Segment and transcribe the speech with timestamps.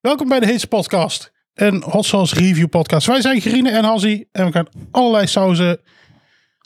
[0.00, 3.06] Welkom bij de Heetse Podcast, een hot sauce review podcast.
[3.06, 5.80] Wij zijn Gerine en Hazzy en we gaan allerlei sauzen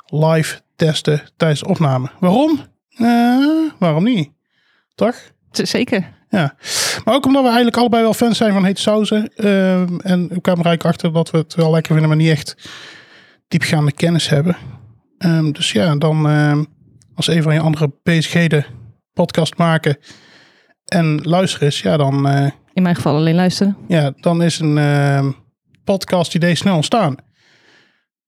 [0.07, 2.11] live testen tijdens de opname.
[2.21, 2.61] Waarom?
[2.91, 4.31] Eh, waarom niet?
[4.95, 5.17] Toch?
[5.51, 6.18] Zeker.
[6.31, 6.55] Ja.
[7.05, 9.31] Maar ook omdat we eigenlijk allebei wel fans zijn van hete sauzen.
[9.37, 12.31] Ehm, en we kwamen er eigenlijk achter dat we het wel lekker vinden, maar niet
[12.31, 12.71] echt
[13.49, 14.57] diepgaande kennis hebben.
[15.19, 16.65] Ehm, dus ja, dan ehm,
[17.15, 18.67] als een van je andere bezigheden
[19.13, 19.97] podcast maken
[20.85, 22.29] en luisteren is, ja, dan...
[22.29, 23.77] eh, In mijn geval alleen luisteren.
[23.89, 25.35] ja, dan is een
[25.85, 27.17] podcast idee snel ontstaan.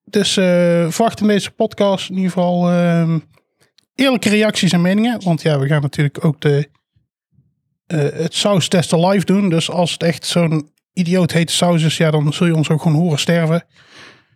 [0.05, 0.45] Dus eh,
[0.89, 2.71] verwacht in deze podcast in ieder geval
[3.95, 5.23] eerlijke reacties en meningen.
[5.25, 6.69] Want ja, we gaan natuurlijk ook de,
[7.97, 9.49] het saus testen live doen.
[9.49, 12.83] Dus als het echt zo'n idioot hete saus is, ja, dan zul je ons ook
[12.83, 13.65] gewoon horen sterven.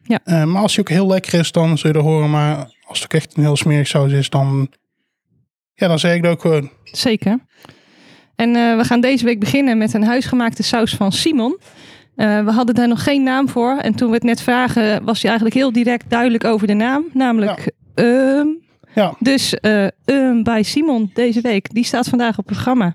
[0.02, 0.20] Ja.
[0.24, 2.30] Eh, maar als die ook heel lekker is, dan zul je er horen.
[2.30, 4.68] Maar als het ook echt een heel smerig saus is, dan,
[5.74, 6.70] ja, dan zeg ik dat ook gewoon.
[6.84, 7.38] Zeker.
[8.36, 11.58] En eh, we gaan deze week beginnen met een huisgemaakte saus van Simon.
[12.16, 13.78] Eh, we hadden daar nog geen naam voor.
[13.78, 17.04] En toen we het net vragen, was hij eigenlijk heel direct duidelijk over de naam.
[17.12, 18.46] Namelijk, ehm,
[18.94, 21.74] Ja, dus eh, ehm, bij Simon deze week.
[21.74, 22.94] Die staat vandaag op het programma.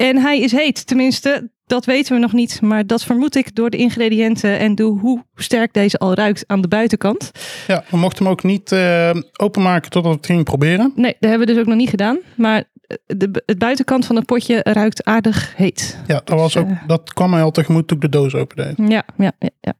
[0.00, 0.86] En hij is heet.
[0.86, 2.60] Tenminste, dat weten we nog niet.
[2.60, 6.60] Maar dat vermoed ik door de ingrediënten en door hoe sterk deze al ruikt aan
[6.60, 7.30] de buitenkant.
[7.66, 10.92] ja, we mochten hem ook niet eh, openmaken totdat we het gingen proberen.
[10.94, 12.18] Nee, dat hebben we dus ook nog niet gedaan.
[12.36, 15.98] Maar eh, de, het buitenkant van het potje ruikt aardig heet.
[16.06, 18.74] Ja, dat, was ook, eh, dat kwam mij al tegemoet toen ik de doos opende.
[18.76, 19.50] Ja, ja, ja.
[19.60, 19.74] ja.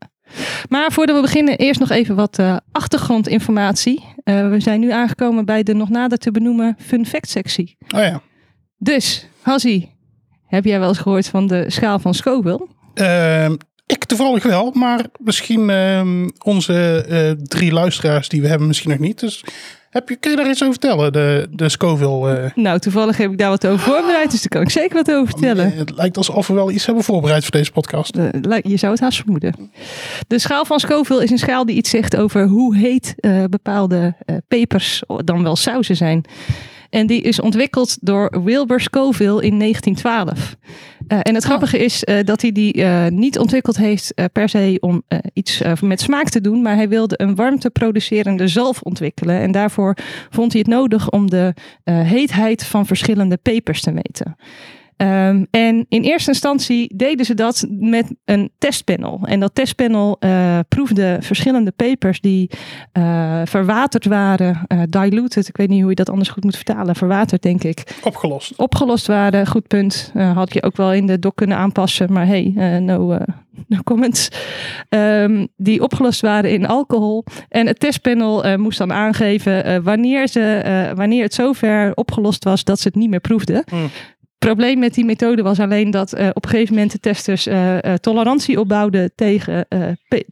[0.69, 2.39] Maar voordat we beginnen, eerst nog even wat
[2.73, 4.05] achtergrondinformatie.
[4.25, 7.77] We zijn nu aangekomen bij de nog nader te benoemen fun fact sectie.
[7.95, 8.21] Oh ja.
[8.79, 9.89] Dus, Hazzy,
[10.51, 12.67] heb jij wel eens gehoord van de schaal van Scoville?
[12.95, 13.55] Ehm,
[13.87, 18.99] ik toevallig wel, maar misschien ehm, onze eh, drie luisteraars die we hebben misschien nog
[18.99, 19.21] niet.
[19.21, 19.45] Dus
[19.91, 21.13] heb je, kun je daar iets over vertellen?
[21.13, 22.37] De, de Scoville.
[22.39, 25.11] eh, Nou, toevallig heb ik daar wat over voorbereid, dus daar kan ik zeker wat
[25.13, 25.73] over vertellen.
[25.73, 28.17] Het lijkt alsof we wel iets hebben voorbereid voor deze podcast.
[28.17, 29.71] Eh, je zou het haast vermoeden.
[30.27, 33.15] De schaal van Scoville is een schaal die iets zegt over hoe heet
[33.51, 34.15] bepaalde
[34.49, 36.25] pepers, dan wel sauzen zijn.
[36.91, 40.57] En die is ontwikkeld door Wilbur Scoville in 1912.
[41.07, 44.77] Eh, en het grappige is eh, dat hij die eh, niet ontwikkeld heeft per se
[44.81, 45.03] om
[45.33, 49.41] iets met smaak te doen, maar hij wilde een warmteproducerende zalf ontwikkelen.
[49.41, 49.97] En daarvoor
[50.31, 54.37] vond hij het nodig om de heetheid van verschillende pepers te meten.
[55.01, 59.21] Ehm, en in eerste instantie deden ze dat met een testpanel.
[59.23, 62.51] En dat testpanel eh, proefde verschillende pepers die
[62.93, 65.49] eh, verwaterd waren, eh, diluted.
[65.49, 66.97] Ik weet niet hoe je dat anders goed moet vertalen.
[66.97, 67.99] Verwaterd, denk ik.
[68.03, 68.57] Opgelost.
[68.57, 70.13] Opgelost waren, goed punt.
[70.15, 73.19] Had je ook wel in de doc kunnen aanpassen, maar hey, no,
[73.67, 74.29] no comments.
[74.89, 77.25] Ehm, die opgelost waren in alcohol.
[77.49, 82.89] En het testpanel moest dan aangeven wanneer, ze, wanneer het zover opgelost was dat ze
[82.89, 83.65] het niet meer proefden.
[83.69, 83.91] Hmm.
[84.47, 87.85] Probleem met die methode was alleen dat eh, op een gegeven moment de testers eh,
[87.85, 89.67] eh, tolerantie opbouwden tegen,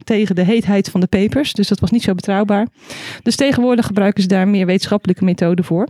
[0.03, 1.53] tegen de heetheid van de pepers.
[1.53, 2.67] Dus dat was niet zo betrouwbaar.
[3.23, 5.87] Dus tegenwoordig gebruiken ze daar meer wetenschappelijke methoden voor.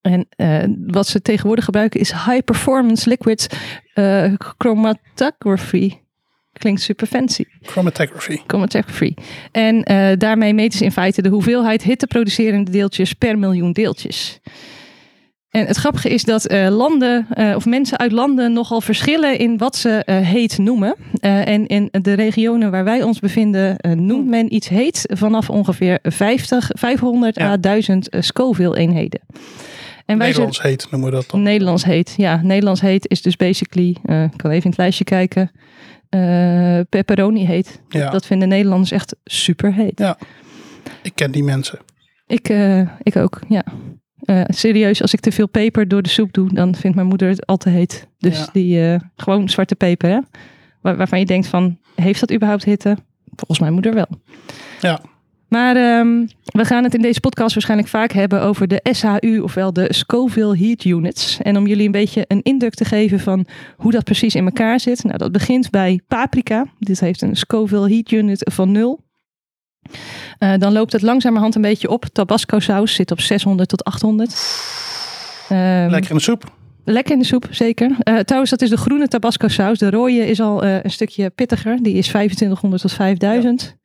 [0.00, 0.28] En
[0.86, 3.56] wat ze tegenwoordig gebruiken is high performance liquid
[4.58, 5.92] chromatography.
[6.52, 7.44] Klinkt super fancy.
[7.62, 8.38] Chromatography.
[8.46, 9.14] Chromatography.
[9.52, 9.82] En
[10.18, 14.40] daarmee meten ze in feite de hoeveelheid hitteproducerende deeltjes per miljoen deeltjes.
[15.56, 19.58] En het grappige is dat eh, landen eh, of mensen uit landen nogal verschillen in
[19.58, 20.96] wat ze eh, heet noemen.
[21.20, 26.70] En in de regionen waar wij ons bevinden noemt men iets heet vanaf ongeveer 50,
[26.72, 27.50] 500 Ja.
[27.50, 29.20] à 1000 Scoville eenheden.
[30.06, 31.42] En wij Nederlands heet noemen we dat dan.
[31.42, 32.14] Nederlands heet.
[32.16, 35.50] Ja, Nederlands heet is dus basically, ik kan even in het lijstje kijken,
[36.88, 37.82] pepperoni heet.
[37.88, 38.10] Ja.
[38.10, 40.14] Dat vinden Nederlanders echt super heet.
[41.02, 41.78] Ik ken die mensen.
[42.26, 42.48] Ik,
[43.02, 43.64] ik ook, ja.
[44.26, 47.28] Eh, serieus, als ik te veel peper door de soep doe, dan vindt mijn moeder
[47.28, 48.08] het al te heet.
[48.18, 48.48] Dus Ja.
[48.52, 50.18] die eh, gewoon zwarte peper, hè?
[50.80, 52.96] Waar, waarvan je denkt van, heeft dat überhaupt hitte?
[53.36, 54.06] Volgens mijn moeder wel.
[54.80, 55.00] Ja.
[55.48, 59.72] Maar ehm, we gaan het in deze podcast waarschijnlijk vaak hebben over de SHU, ofwel
[59.72, 61.38] de Scoville Heat Units.
[61.42, 63.46] En om jullie een beetje een indruk te geven van
[63.76, 65.04] hoe dat precies in elkaar zit.
[65.04, 66.66] Nou, dat begint bij paprika.
[66.78, 69.04] Dit heeft een Scoville Heat Unit van 0.
[70.38, 72.04] Eh, dan loopt het langzamerhand een beetje op.
[72.12, 74.34] Tabasco saus zit op 600 tot 800.
[75.48, 76.44] Ehm, Lekker in de soep.
[76.84, 77.96] Lekker in de soep, zeker.
[77.98, 79.78] Eh, trouwens, dat is de groene Tabasco saus.
[79.78, 81.82] De rode is al eh, een stukje pittiger.
[81.82, 83.76] Die is 2500 tot 5000.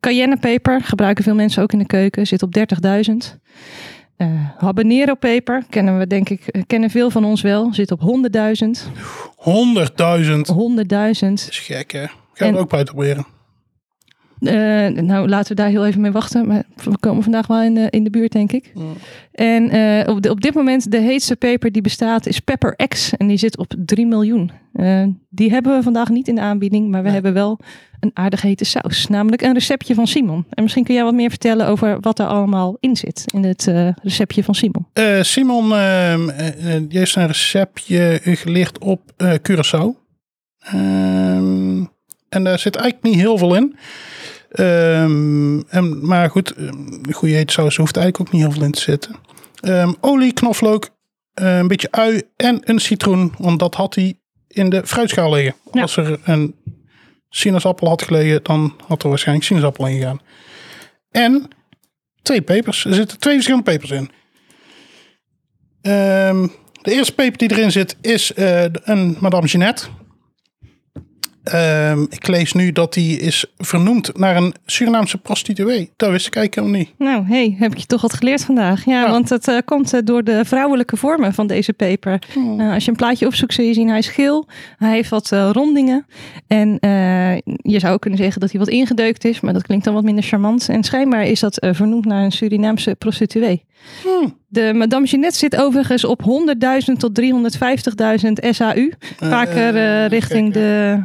[0.00, 2.26] Cayennepeper gebruiken veel mensen ook in de keuken.
[2.26, 3.38] Zit op 30.000.
[4.16, 4.26] Eh
[4.58, 7.74] habanero peper kennen we denk ik, kennen veel van ons wel.
[7.74, 8.90] Zit op 100.000.
[9.36, 10.50] 100.000.
[10.54, 11.44] 100.000.
[11.44, 12.04] Dat is gek hè.
[12.32, 13.26] Gaan we ook bij proberen.
[14.40, 16.46] Eh, nou, laten we daar heel even mee wachten.
[16.46, 18.72] Maar we komen vandaag wel in de, in de buurt, denk ik.
[19.32, 23.12] En eh, op, de, op dit moment, de heetste peper die bestaat is Pepper X.
[23.16, 24.50] En die zit op 3 miljoen.
[24.72, 26.90] Eh, die hebben we vandaag niet in de aanbieding.
[26.90, 27.58] Maar we hebben wel
[28.00, 29.06] een aardig hete saus.
[29.06, 30.46] Namelijk een receptje van Simon.
[30.50, 33.24] En misschien kun jij wat meer vertellen over wat er allemaal in zit.
[33.32, 33.72] In het
[34.02, 34.86] receptje van Simon.
[35.20, 39.00] Simon ehm, eh, eh, die heeft zijn receptje gelicht op
[39.50, 40.04] Curaçao.
[40.58, 41.84] Ehm,
[42.28, 43.76] en daar zit eigenlijk niet heel veel in.
[44.50, 48.72] Ehm, en, maar goed, een goede hete saus hoeft eigenlijk ook niet heel veel in
[48.72, 49.16] te zitten.
[49.60, 50.88] Ehm, olie, knoflook,
[51.34, 53.34] eh, een beetje ui en een citroen.
[53.38, 55.54] Want dat had hij in de fruitschaal liggen.
[55.72, 55.82] Ja.
[55.82, 56.54] Als er een
[57.28, 60.20] sinaasappel had gelegen, dan had er waarschijnlijk sinaasappel in gegaan.
[61.10, 61.48] En
[62.22, 62.84] twee pepers.
[62.84, 64.10] Er zitten twee verschillende pepers in.
[65.82, 66.46] Ehm,
[66.82, 69.86] de eerste peper die erin zit is eh, een Madame Jeanette.
[71.52, 75.90] Ehm, ik lees nu dat die is vernoemd naar een Surinaamse prostituee.
[75.96, 77.08] Dat wist ik eigenlijk helemaal niet.
[77.08, 78.84] Nou, hey, heb ik je toch wat geleerd vandaag?
[78.84, 79.10] Ja, Ja.
[79.10, 82.22] want het eh, komt eh, door de vrouwelijke vormen van deze peper.
[82.58, 84.46] Eh, als je een plaatje opzoekt, zul je zien hij is geel.
[84.76, 86.06] Hij heeft wat rondingen.
[86.46, 86.78] En
[87.62, 90.02] je zou ook kunnen zeggen dat hij wat ingedeukt is, maar dat klinkt dan wat
[90.04, 90.68] minder charmant.
[90.68, 93.64] En schijnbaar is dat vernoemd naar een Surinaamse prostituee.
[94.02, 94.38] Hmm.
[94.48, 98.90] De Madame Jeanette zit overigens op 100.000 tot 350.000 SAU.
[99.16, 100.98] Vaker richting de...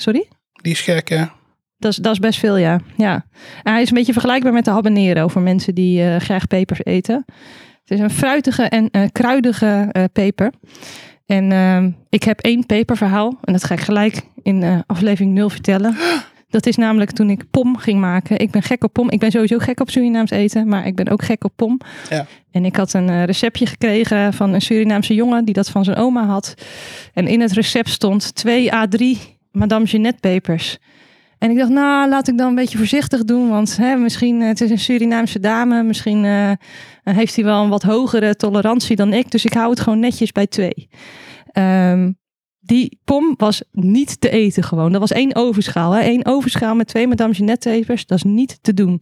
[0.00, 0.28] Sorry?
[0.52, 1.24] Die is gek, hè?
[1.78, 2.80] Dat is, dat is best veel, ja.
[2.96, 3.26] ja.
[3.62, 6.84] En hij is een beetje vergelijkbaar met de habanero voor mensen die eh, graag pepers
[6.84, 7.24] eten.
[7.84, 10.52] Het is een fruitige en eh, kruidige eh, peper.
[11.26, 13.38] En ehm, ik heb één peperverhaal.
[13.44, 15.96] En dat ga ik gelijk in aflevering 0 vertellen.
[16.50, 18.38] Dat is namelijk toen ik pom ging maken.
[18.38, 19.10] Ik ben gek op pom.
[19.10, 20.68] Ik ben sowieso gek op Surinaams eten.
[20.68, 21.80] Maar ik ben ook gek op pom.
[22.10, 22.26] Ja.
[22.50, 25.44] En ik had een receptje gekregen van een Surinaamse jongen.
[25.44, 26.54] Die dat van zijn oma had.
[27.14, 30.78] En in het recept stond 2 à 3 Madame Jeanette pepers.
[31.38, 33.48] En ik dacht, nou, laat ik dan een beetje voorzichtig doen.
[33.48, 35.82] Want hè, misschien, eh, het is een Surinaamse dame.
[35.82, 36.52] Misschien eh,
[37.02, 39.30] heeft hij wel een wat hogere tolerantie dan ik.
[39.30, 40.88] Dus ik hou het gewoon netjes bij twee.
[41.52, 42.10] Ehm,
[42.68, 44.92] die pom was niet te eten gewoon.
[44.92, 45.92] Dat was één ovenschaal.
[45.92, 46.04] Hè?
[46.04, 48.06] Eén ovenschaal met twee Madame Jeanette pepers.
[48.06, 49.00] Dat is niet te doen.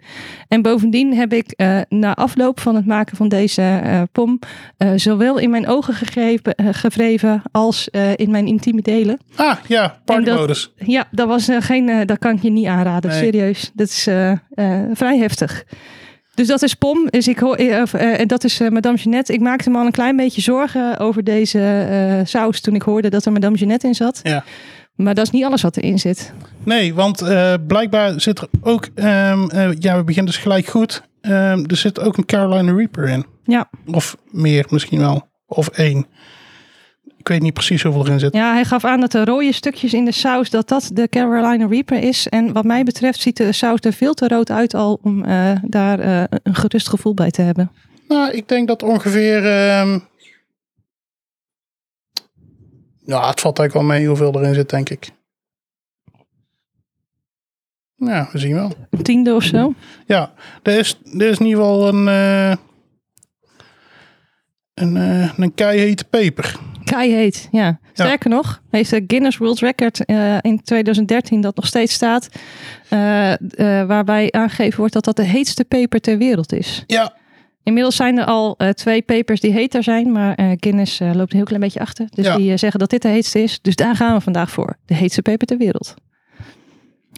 [0.49, 4.39] En bovendien heb ik eh, na afloop van het maken van deze eh, pom...
[4.77, 9.19] eh, zowel in mijn ogen gegrepen, gewreven als in mijn intieme delen.
[9.35, 10.73] Ah, ja, partymodus.
[10.77, 12.07] Ja, dat was geen.
[12.07, 13.11] dat kan ik je niet aanraden.
[13.11, 13.19] Nee.
[13.19, 13.71] Serieus.
[13.75, 14.03] Dat is
[14.93, 15.65] vrij heftig.
[16.37, 17.07] Dus dat is Pom.
[17.11, 19.33] Dus ik hoor, en dat is eh, Madame Jeanette.
[19.33, 23.25] Ik maakte me al een klein beetje zorgen over deze saus toen ik hoorde dat
[23.25, 24.21] er Madame Jeanette in zat.
[24.23, 24.45] Ja.
[24.97, 26.33] Maar dat is niet alles wat erin zit.
[26.65, 27.23] Nee, want
[27.67, 28.89] blijkbaar zit er ook...
[28.95, 31.03] ehm, eh, ja, we beginnen dus gelijk goed.
[31.21, 33.27] Ehm, er zit ook een Carolina Reaper in.
[33.45, 33.69] Ja.
[33.87, 35.29] Of meer misschien wel.
[35.47, 36.07] Of één.
[37.27, 38.35] Ik weet niet precies hoeveel erin zit.
[38.35, 41.67] ja, hij gaf aan dat de rode stukjes in de saus, dat dat de Carolina
[41.67, 42.29] Reaper is.
[42.29, 45.53] En wat mij betreft ziet de saus er veel te rood uit al om eh,
[45.63, 47.71] daar eh, een gerust gevoel bij te hebben.
[48.09, 49.43] Nou, ik denk dat ongeveer...
[53.05, 55.11] ja, het valt eigenlijk wel mee hoeveel erin zit, denk ik.
[57.95, 58.73] Ja, we zien wel.
[58.91, 59.75] Een tiende of zo.
[60.07, 60.33] Ja,
[60.63, 62.09] er is, er is in ieder geval een...
[62.09, 62.57] eh
[64.75, 64.97] een,
[65.43, 66.59] een keihete peper.
[66.91, 67.79] Kei heet, ja.
[67.93, 72.29] Sterker nog, heeft de Guinness World Record eh, in 2013 dat nog steeds staat.
[72.89, 73.39] eh, eh,
[73.89, 76.85] waarbij aangegeven wordt dat dat de heetste peper ter wereld is.
[76.87, 77.15] Ja,
[77.63, 81.61] Inmiddels zijn er al twee pepers die heter zijn, maar Guinness loopt een heel klein
[81.61, 82.07] beetje achter.
[82.11, 82.37] Dus Ja.
[82.37, 83.59] die zeggen dat dit de heetste is.
[83.63, 84.77] Dus daar gaan we vandaag voor.
[84.85, 85.95] De heetste peper ter wereld.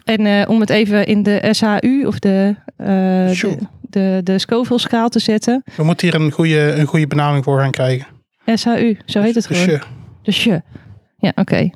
[0.05, 5.19] En om het even in de SHU of de, de, de, de Scoville schaal te
[5.19, 5.63] zetten.
[5.75, 8.07] we moeten hier een goede, een goede benaming voor gaan krijgen.
[8.57, 9.79] SHU, zo heet het Dus gewoon.
[9.79, 9.81] je,
[10.23, 10.61] De sje.
[11.17, 11.69] Ja, oké.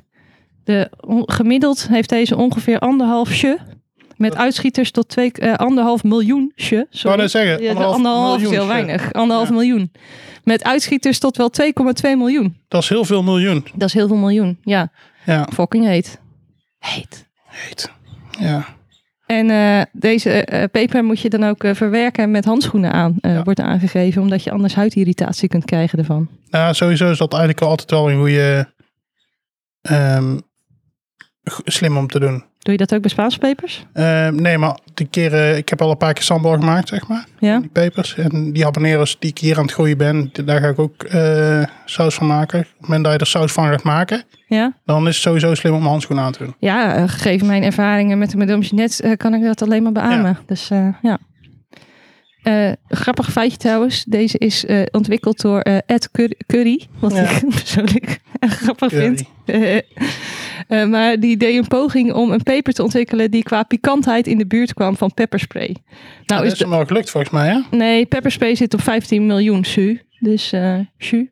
[0.64, 0.90] De
[1.26, 3.58] Gemiddeld heeft deze ongeveer anderhalf sje.
[4.16, 7.16] Met uitschieters tot twee, eh, anderhalf miljoen wou Sorry.
[7.20, 9.12] net zeggen, Ja, anderhalf anderhalf is miljoen heel weinig.
[9.12, 9.54] Anderhalf Ja.
[9.54, 9.92] miljoen.
[10.44, 12.56] Met uitschieters tot wel 2,2 miljoen.
[12.68, 13.66] dat is heel veel miljoen.
[13.74, 14.58] Dat is heel veel miljoen.
[14.62, 14.92] Ja,
[15.26, 16.20] Ja, fucking heet.
[16.78, 17.28] Heet.
[17.48, 17.90] heet.
[18.40, 18.64] Ja,
[19.26, 23.14] En eh, deze eh, peper moet je dan ook eh, verwerken met handschoenen aan.
[23.20, 23.42] eh, Ja.
[23.42, 26.28] Wordt aangegeven, omdat je anders huidirritatie kunt krijgen ervan.
[26.50, 28.72] nou, sowieso is dat eigenlijk altijd wel een goede...
[29.82, 30.40] ehm, g-
[31.64, 32.44] slim om te doen.
[32.58, 33.86] Doe je dat ook bij Spaanse pepers?
[33.92, 37.08] Ehm, nee, maar die keer, eh, ik heb al een paar keer sambal gemaakt, zeg
[37.08, 37.26] maar.
[37.38, 37.58] Ja.
[37.58, 38.16] Die pepers.
[38.16, 41.62] En die habaneros die ik hier aan het gooien ben, daar ga ik ook eh,
[41.84, 42.58] saus van maken.
[42.58, 44.72] Op het moment dat je er saus van gaat maken, Ja?
[44.84, 46.54] dan is het sowieso slim om handschoenen aan te doen.
[46.58, 49.92] Ja, eh, gegeven mijn ervaringen met de Madame Jeanette eh, kan ik dat alleen maar
[49.92, 50.38] beamen.
[50.46, 51.18] Dus eh, ja.
[52.44, 54.04] Eh, grappig feitje trouwens.
[54.04, 56.86] Deze is eh, ontwikkeld door eh, Ed Cur- Curry.
[57.00, 57.30] Wat Ja.
[57.30, 59.16] ik persoonlijk erg grappig Curry.
[59.46, 60.90] vind.
[60.90, 64.46] Maar die deed een poging om een peper te ontwikkelen die qua pikantheid in de
[64.46, 65.66] buurt kwam van pepperspray.
[65.66, 65.78] Nou,
[66.26, 67.76] Nou, dat is is hem gelukt volgens mij, hè?
[67.76, 70.00] Nee, pepperspray zit op 15 miljoen su.
[70.20, 70.52] Dus,
[70.98, 71.30] su.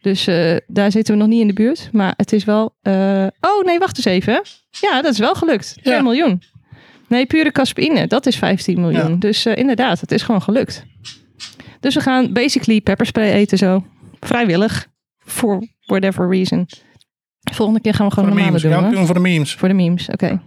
[0.00, 0.24] Dus
[0.66, 1.88] daar zitten we nog niet in de buurt.
[1.92, 2.74] Maar het is wel...
[3.40, 4.42] Oh, nee, wacht eens even.
[4.80, 5.76] Ja, dat is wel gelukt.
[5.82, 6.02] 2 Ja.
[6.02, 6.42] miljoen.
[7.12, 9.10] Nee, pure caspine, dat is 15 miljoen.
[9.10, 9.16] Ja.
[9.16, 10.84] Dus eh, inderdaad, het is gewoon gelukt.
[11.80, 13.84] Dus we gaan basically pepperspray eten zo.
[14.20, 14.86] Vrijwillig.
[15.18, 16.66] For whatever reason.
[17.52, 18.76] Volgende keer gaan we gewoon de normale memes.
[18.76, 18.94] We doen.
[18.94, 19.54] doen voor de memes.
[19.54, 20.40] Voor de memes, oké.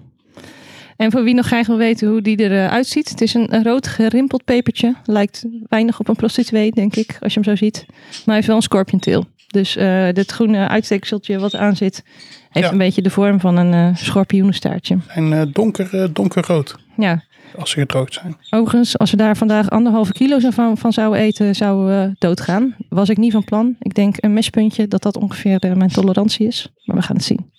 [0.95, 3.09] En voor wie nog graag wil weten hoe die eruit ziet.
[3.09, 4.95] Het is een, een rood gerimpeld pepertje.
[5.03, 7.85] Lijkt weinig op een prostituee, denk ik, als je hem zo ziet.
[7.87, 9.25] Maar hij heeft wel een scorpion tail.
[9.55, 12.03] Dus eh dit groene uitsteekseltje wat aan zit,
[12.49, 12.71] heeft Ja.
[12.71, 14.97] een beetje de vorm van een eh schorpioenenstaartje.
[15.07, 16.75] En eh, donker, donkerrood.
[16.97, 17.23] Ja,
[17.57, 18.35] Als ze gedroogd zijn.
[18.49, 22.75] overigens, als we daar vandaag anderhalve kilo van, van zouden eten, zouden we doodgaan.
[22.89, 23.75] Was ik niet van plan.
[23.79, 26.71] Ik denk een mespuntje, dat dat ongeveer mijn tolerantie is.
[26.85, 27.51] Maar we gaan het zien.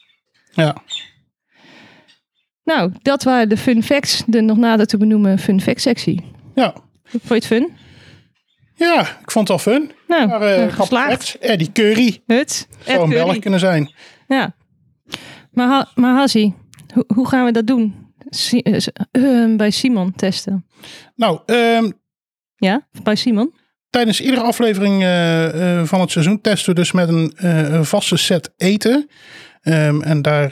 [0.52, 0.76] Ja.
[2.64, 4.22] Nou, dat waren de fun facts.
[4.26, 6.24] De nog nader te benoemen fun fact sectie.
[6.54, 6.74] Ja.
[7.04, 7.70] Vond je het fun?
[8.78, 9.90] Ja, ik vond het wel fun.
[10.08, 11.36] Nou, Maar grappig geslaagd.
[11.40, 12.22] Eddie Curry.
[12.26, 12.68] Het.
[12.84, 13.92] Zou een Belg kunnen zijn.
[14.28, 14.54] Ja.
[15.52, 16.52] Maar, maar Hazzy,
[16.94, 17.94] hoe, hoe gaan we dat doen?
[18.28, 20.66] Si- eh, s- eh, bij Simon testen.
[21.14, 21.90] Nou, ehm,
[22.56, 23.54] Ja, bij Simon.
[23.90, 25.02] tijdens iedere aflevering
[25.88, 29.08] van het seizoen testen we dus met een vaste set eten.
[29.60, 30.48] Ehm, en daar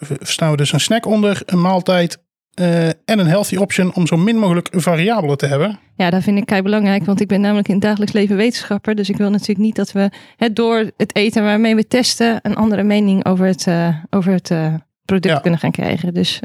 [0.00, 2.18] verstaan we dus een snack onder, een maaltijd
[2.54, 5.78] eh, en een healthy option om zo min mogelijk variabelen te hebben.
[5.96, 8.94] Ja, dat vind ik kei belangrijk, want ik ben namelijk in het dagelijks leven wetenschapper.
[8.94, 12.54] Dus ik wil natuurlijk niet dat we het door het eten waarmee we testen een
[12.56, 15.40] andere mening over het, eh, over het eh, product Ja.
[15.40, 16.14] kunnen gaan krijgen.
[16.14, 16.40] Dus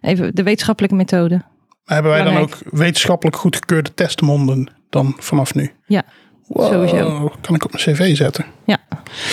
[0.00, 1.34] even de wetenschappelijke methode.
[1.84, 5.70] Maar hebben wij dan ook wetenschappelijk goedgekeurde testmonden dan vanaf nu?
[5.86, 6.02] Ja,
[6.46, 7.32] Wow, sowieso.
[7.40, 8.44] Kan ik op mijn cv zetten?
[8.66, 8.78] Ja,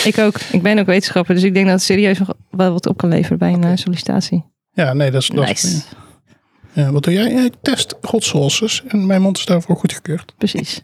[0.04, 0.40] ik ook.
[0.52, 3.10] Ik ben ook wetenschapper, dus ik denk dat het serieus nog wel wat op kan
[3.10, 4.46] leveren bij een sollicitatie.
[4.76, 5.30] Ja, nee, dat is...
[5.30, 5.82] Nice.
[6.74, 7.32] ja, wat doe jij?
[7.32, 10.34] Ja, Ik test hot sauces en mijn mond is daarvoor goedgekeurd.
[10.38, 10.82] Precies.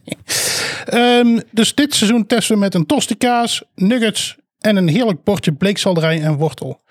[0.84, 5.52] Ehm, dus dit seizoen testen we met een tosti kaas, nuggets en een heerlijk bordje
[5.52, 6.82] bleekselderij en wortel.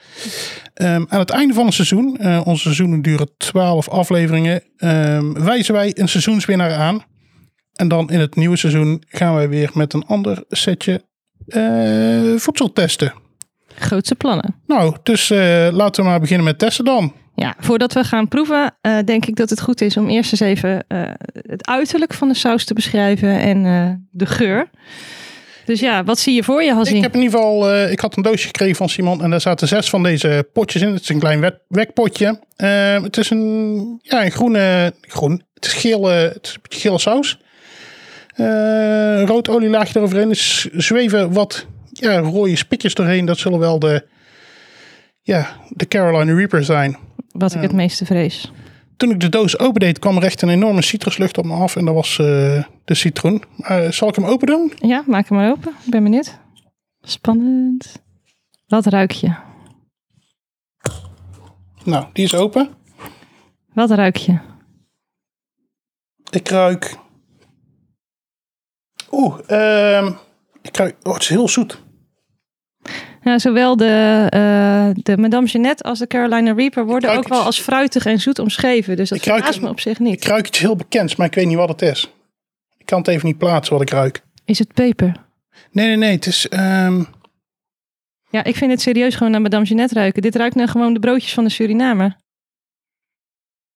[0.73, 5.73] Ehm, aan het einde van het seizoen, eh, onze seizoenen duren 12 afleveringen, ehm, wijzen
[5.73, 7.03] wij een seizoenswinnaar aan.
[7.73, 11.09] En dan in het nieuwe seizoen gaan wij weer met een ander setje
[11.47, 13.13] eh, voedsel testen.
[13.91, 14.55] Grootse plannen.
[14.67, 17.13] Nou, dus eh, laten we maar beginnen met testen dan.
[17.35, 20.41] Ja, voordat we gaan proeven, eh, denk ik dat het goed is om eerst eens
[20.41, 21.01] even eh,
[21.33, 23.63] het uiterlijk van de saus te beschrijven en
[24.11, 24.69] de geur.
[25.65, 26.95] Dus ja, wat zie je voor je, Hazzie?
[26.95, 29.67] Ik heb in ieder geval, ik had een doosje gekregen van Simon en daar zaten
[29.67, 30.93] zes van deze potjes in.
[30.93, 32.39] Het is een klein wek- wekpotje.
[32.55, 35.41] Het is een, ja, een groene, groen.
[35.53, 37.39] Het is geel, eh, het is een beetje gele saus.
[39.25, 40.29] Rood olielaagje eroverheen.
[40.29, 41.65] Er z- zweven wat
[42.01, 43.25] ja, rode spikjes doorheen.
[43.25, 44.07] Dat zullen wel de,
[45.21, 46.97] ja, de Carolina Reaper zijn.
[47.31, 48.51] Wat ik het meeste vrees.
[48.97, 51.75] Toen ik de doos opendeed kwam er echt een enorme citruslucht op me af.
[51.75, 53.43] En dat was eh, de citroen.
[53.55, 54.73] Maar zal ik hem open doen?
[54.75, 55.73] Ja, maak hem maar open.
[55.85, 56.39] Ik ben benieuwd.
[57.01, 58.01] Spannend.
[58.67, 59.35] Wat ruik je?
[61.83, 62.69] Nou, die is open.
[63.73, 64.37] Wat ruik je?
[66.29, 66.97] Ik ruik.
[69.11, 70.11] Oeh, ehm,
[70.61, 70.95] ik ruik.
[71.03, 71.81] Oh, het is heel zoet.
[73.23, 77.59] Ja, zowel de, eh, de Madame Jeannette als de Carolina Reaper worden ook wel als
[77.59, 78.95] fruitig en zoet omschreven.
[78.95, 80.25] Dus dat Ik verbaast me op zich Ik niet.
[80.25, 82.11] ruik iets heel bekends, maar ik weet niet wat het is.
[82.77, 84.21] Ik kan het even niet plaatsen wat ik ruik.
[84.45, 85.13] Is het peper?
[85.71, 86.11] Nee, nee, nee.
[86.11, 86.47] Het is.
[86.47, 87.03] ehm,
[88.29, 90.21] Ja, ik vind het serieus gewoon naar Madame Jeannette ruiken.
[90.21, 92.15] Dit ruikt naar gewoon de broodjes van de Surinamer.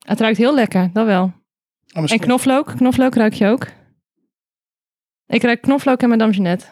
[0.05, 1.33] Het ruikt heel lekker, dat wel.
[1.93, 2.73] oh, En knoflook?
[2.75, 3.67] Knoflook ruik je ook?
[5.27, 6.65] Ik ruik knoflook en Madame Jeannette.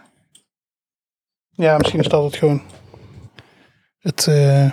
[1.56, 2.62] Ja, misschien is dat het gewoon.
[4.00, 4.72] Het eh,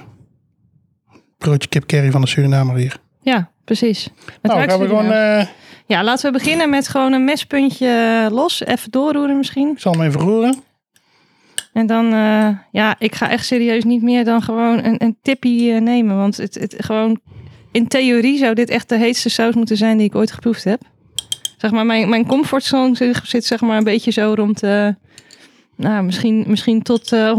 [1.38, 2.96] broodje kip curry van de Surinamer hier.
[3.22, 4.08] Ja, precies.
[4.24, 5.12] Het nou, gaan we gewoon.
[5.12, 5.46] Eh,
[5.86, 8.60] Ja, laten we beginnen met gewoon een mespuntje los.
[8.64, 9.70] Even doorroeren misschien.
[9.70, 10.62] ik zal hem even roeren.
[11.72, 15.72] En dan, eh, ja, ik ga echt serieus niet meer dan gewoon een, een tippie
[15.72, 16.16] nemen.
[16.16, 17.20] Want het, het gewoon,
[17.72, 20.80] in theorie zou dit echt de heetste saus moeten zijn die ik ooit geproefd heb.
[21.56, 24.62] Zeg maar, mijn, mijn comfortzone zit, zit zeg maar een beetje zo rond,
[25.80, 27.38] nou, misschien, misschien tot eh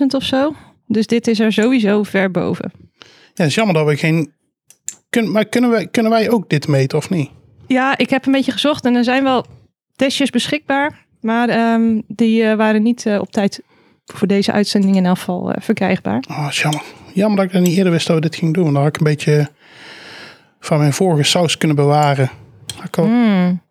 [0.00, 0.54] 100.000 of zo.
[0.86, 2.72] Dus dit is er sowieso ver boven.
[2.98, 4.32] Ja, het is jammer dat we geen.
[5.10, 7.30] Kun, maar kunnen wij, kunnen wij ook dit meten of niet?
[7.66, 9.46] Ja, ik heb een beetje gezocht en er zijn wel
[9.96, 11.06] testjes beschikbaar.
[11.20, 13.62] Maar ehm, die eh, waren niet eh, op tijd
[14.04, 16.24] voor deze uitzending in elk geval eh, verkrijgbaar.
[16.30, 16.82] Oh, is jammer.
[17.14, 18.64] Jammer dat ik dat niet eerder wist dat we dit gingen doen.
[18.64, 19.50] Dan had ik een beetje
[20.60, 22.30] van mijn vorige saus kunnen bewaren.
[22.76, 23.62] Had ik al Mm.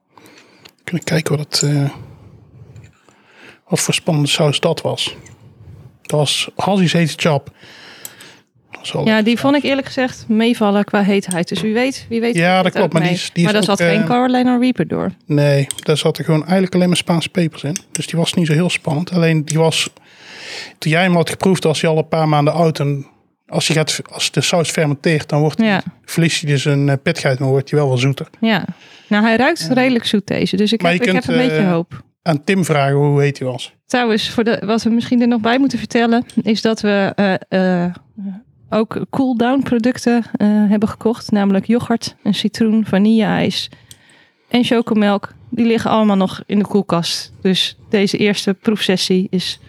[0.84, 1.90] kunnen kijken wat het.
[3.72, 5.16] Eh, wat voor spannende saus dat was.
[6.02, 7.50] Dat was Halsey's Hete Chap.
[9.04, 11.48] Ja, die vond ik eerlijk gezegd meevallen qua heetheid.
[11.48, 12.36] Dus wie weet, wie weet.
[12.36, 14.88] Ja, dat klopt, maar die is- die is maar daar zat geen eh, Carolina Reaper
[14.88, 15.12] door.
[15.26, 17.76] Nee, daar zaten gewoon eigenlijk alleen maar Spaanse pepers in.
[17.92, 19.12] Dus die was niet zo heel spannend.
[19.12, 19.90] Alleen die was,
[20.78, 22.80] toen jij hem had geproefd, als hij al een paar maanden oud.
[22.80, 23.08] En
[23.48, 25.84] als, hij gaat, als de saus fermenteert, dan wordt Ja.
[26.06, 28.28] verliest hij dus een uh, pittigheid, maar wordt hij wel wel zoeter.
[28.40, 28.66] Ja.
[29.08, 30.56] Nou, hij ruikt redelijk zoet deze.
[30.56, 32.04] Dus ik Maar heb, je ik kunt, heb een beetje eh, hoop.
[32.22, 33.74] Aan Tim vragen hoe heet hij was.
[33.86, 37.84] Trouwens, voor de, wat we misschien er nog bij moeten vertellen, is dat we eh,
[37.84, 37.94] eh,
[38.70, 41.32] ook cool-down producten eh, hebben gekocht.
[41.32, 43.70] Namelijk yoghurt, een citroen, vanille-ijs
[44.50, 45.34] en chocomelk.
[45.50, 47.34] Die liggen allemaal nog in de koelkast.
[47.42, 49.60] Dus deze eerste proefsessie is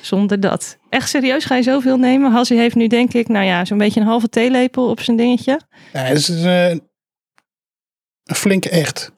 [0.00, 0.78] zonder dat.
[0.88, 2.32] Echt serieus, ga je zoveel nemen?
[2.32, 5.60] Hassie heeft nu denk ik, nou ja, zo'n beetje een halve theelepel op zijn dingetje.
[5.92, 9.12] Ja, het is eh, een flinke echt.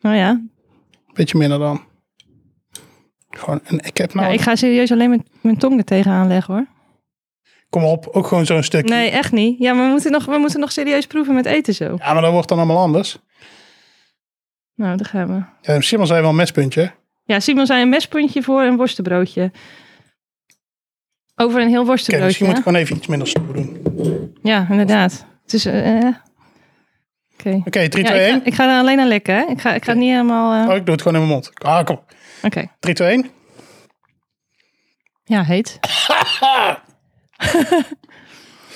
[0.00, 0.40] Nou ja,
[1.12, 1.84] Beetje minder dan.
[3.30, 6.28] Gewoon, en ik heb nou, ja ik ga serieus alleen mijn, mijn tong er tegenaan
[6.28, 6.66] leggen hoor.
[7.70, 8.94] kom op, ook gewoon zo'n stukje.
[8.94, 9.58] Nee, echt niet.
[9.58, 11.96] Ja, maar we moeten nog, we moeten nog serieus proeven met eten zo.
[11.98, 13.18] Ja, maar dat wordt dan allemaal anders.
[14.74, 15.26] Nou, daar gaan
[15.62, 15.72] we.
[15.72, 16.92] Ja, Simon zei wel een mespuntje.
[17.24, 19.50] Ja, Simon zei een mespuntje voor een worstenbroodje.
[21.36, 22.26] Over een heel worstenbroodje.
[22.26, 24.36] misschien moet ik gewoon even iets minder stoer doen.
[24.42, 25.26] Ja, inderdaad.
[25.42, 25.64] Het is.
[25.66, 26.08] eh,
[27.46, 27.62] Oké.
[27.66, 28.38] Oké, 3, Ja, 2, ik, 1.
[28.40, 29.44] ga, ik ga er alleen aan likken, hè?
[29.44, 30.62] Ik ga, ik ga niet helemaal.
[30.64, 31.50] eh, Oh, ik doe het gewoon in mijn mond.
[31.64, 32.00] Ah, kom.
[32.42, 32.66] Oké.
[32.80, 33.30] 3, 2, 1.
[35.24, 35.78] Ja, heet.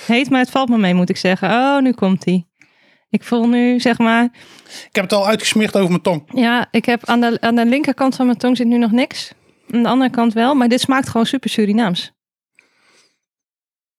[0.05, 1.49] heet, maar het valt me mee, moet ik zeggen.
[1.49, 2.47] Oh, nu komt hij.
[3.09, 4.23] Ik voel nu, zeg maar.
[4.63, 6.23] Ik heb het al uitgesmeerd over mijn tong.
[6.33, 9.31] Ja, ik heb aan de, aan de linkerkant van mijn tong zit nu nog niks.
[9.71, 12.11] Aan de andere kant wel, maar dit smaakt gewoon super Surinaams.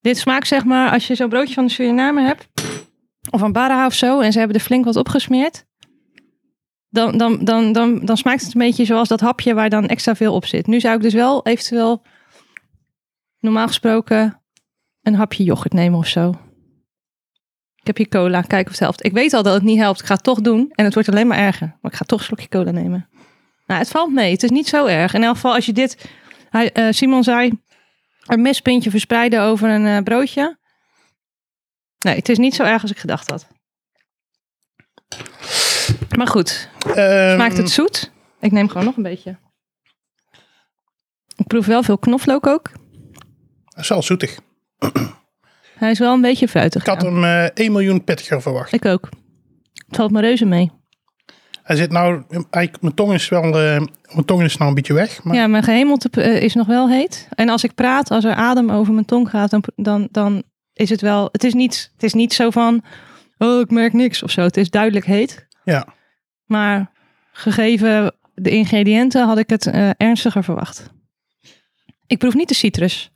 [0.00, 2.48] Dit smaakt zeg maar, als je zo'n broodje van de Suriname hebt,
[3.30, 5.64] of een barra of zo, en ze hebben er flink wat opgesmeerd,
[6.88, 10.14] dan, dan, dan, dan, dan smaakt het een beetje zoals dat hapje waar dan extra
[10.14, 10.66] veel op zit.
[10.66, 12.02] Nu zou ik dus wel eventueel,
[13.40, 14.42] normaal gesproken,
[15.02, 16.34] een hapje yoghurt nemen of zo.
[17.76, 19.04] Ik heb hier cola, kijk of het helpt.
[19.04, 20.00] Ik weet al dat het niet helpt.
[20.00, 21.66] Ik ga het toch doen en het wordt alleen maar erger.
[21.80, 23.08] Maar ik ga toch een slokje cola nemen.
[23.66, 24.32] Nou, het valt mee.
[24.32, 25.14] Het is niet zo erg.
[25.14, 26.08] In elk geval, als je dit...
[26.50, 27.52] Eh, Simon zei,
[28.26, 30.58] een mespuntje verspreiden over een eh, broodje.
[32.06, 33.46] Nee, het is niet zo erg als ik gedacht had.
[36.16, 38.12] Maar goed, Ehm, smaakt het zoet?
[38.40, 39.38] Ik neem gewoon nog een beetje.
[41.36, 42.70] Ik proef wel veel knoflook ook.
[43.64, 44.38] Dat is wel zoetig.
[45.78, 46.80] Hij is wel een beetje fruitig.
[46.80, 47.08] Ik had ja.
[47.08, 48.72] hem eh 1 miljoen pittiger verwacht.
[48.72, 49.08] Ik ook.
[49.86, 50.70] Het valt me reuze mee.
[51.62, 53.80] Hij zit nou, eigenlijk, mijn tong is wel, eh,
[54.12, 55.22] mijn tong is nou een beetje weg.
[55.22, 57.28] Maar Ja, mijn gehemelte eh, is nog wel heet.
[57.34, 60.42] En als ik praat, als er adem over mijn tong gaat, dan, dan, dan
[60.76, 61.28] is het wel.
[61.32, 62.84] Het is, niet, het is niet zo van.
[63.38, 64.40] Oh, ik merk niks of zo.
[64.40, 65.46] Het is duidelijk heet.
[65.64, 65.86] ja.
[66.44, 66.90] Maar
[67.32, 70.90] gegeven de ingrediënten had ik het eh, ernstiger verwacht.
[72.06, 73.10] Ik proef niet de citrus.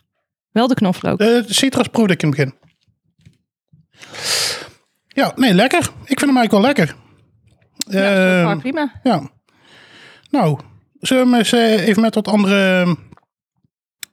[0.53, 1.19] Wel de knoflook.
[1.19, 2.55] De citrus proefde ik in het begin.
[5.09, 5.79] Ja, nee, lekker.
[6.05, 6.97] Ik vind hem eigenlijk wel lekker.
[7.77, 8.93] Ja, Ehm, prima.
[9.03, 9.31] ja.
[10.31, 10.59] Nou,
[11.01, 12.97] zullen we eens eh, even met wat andere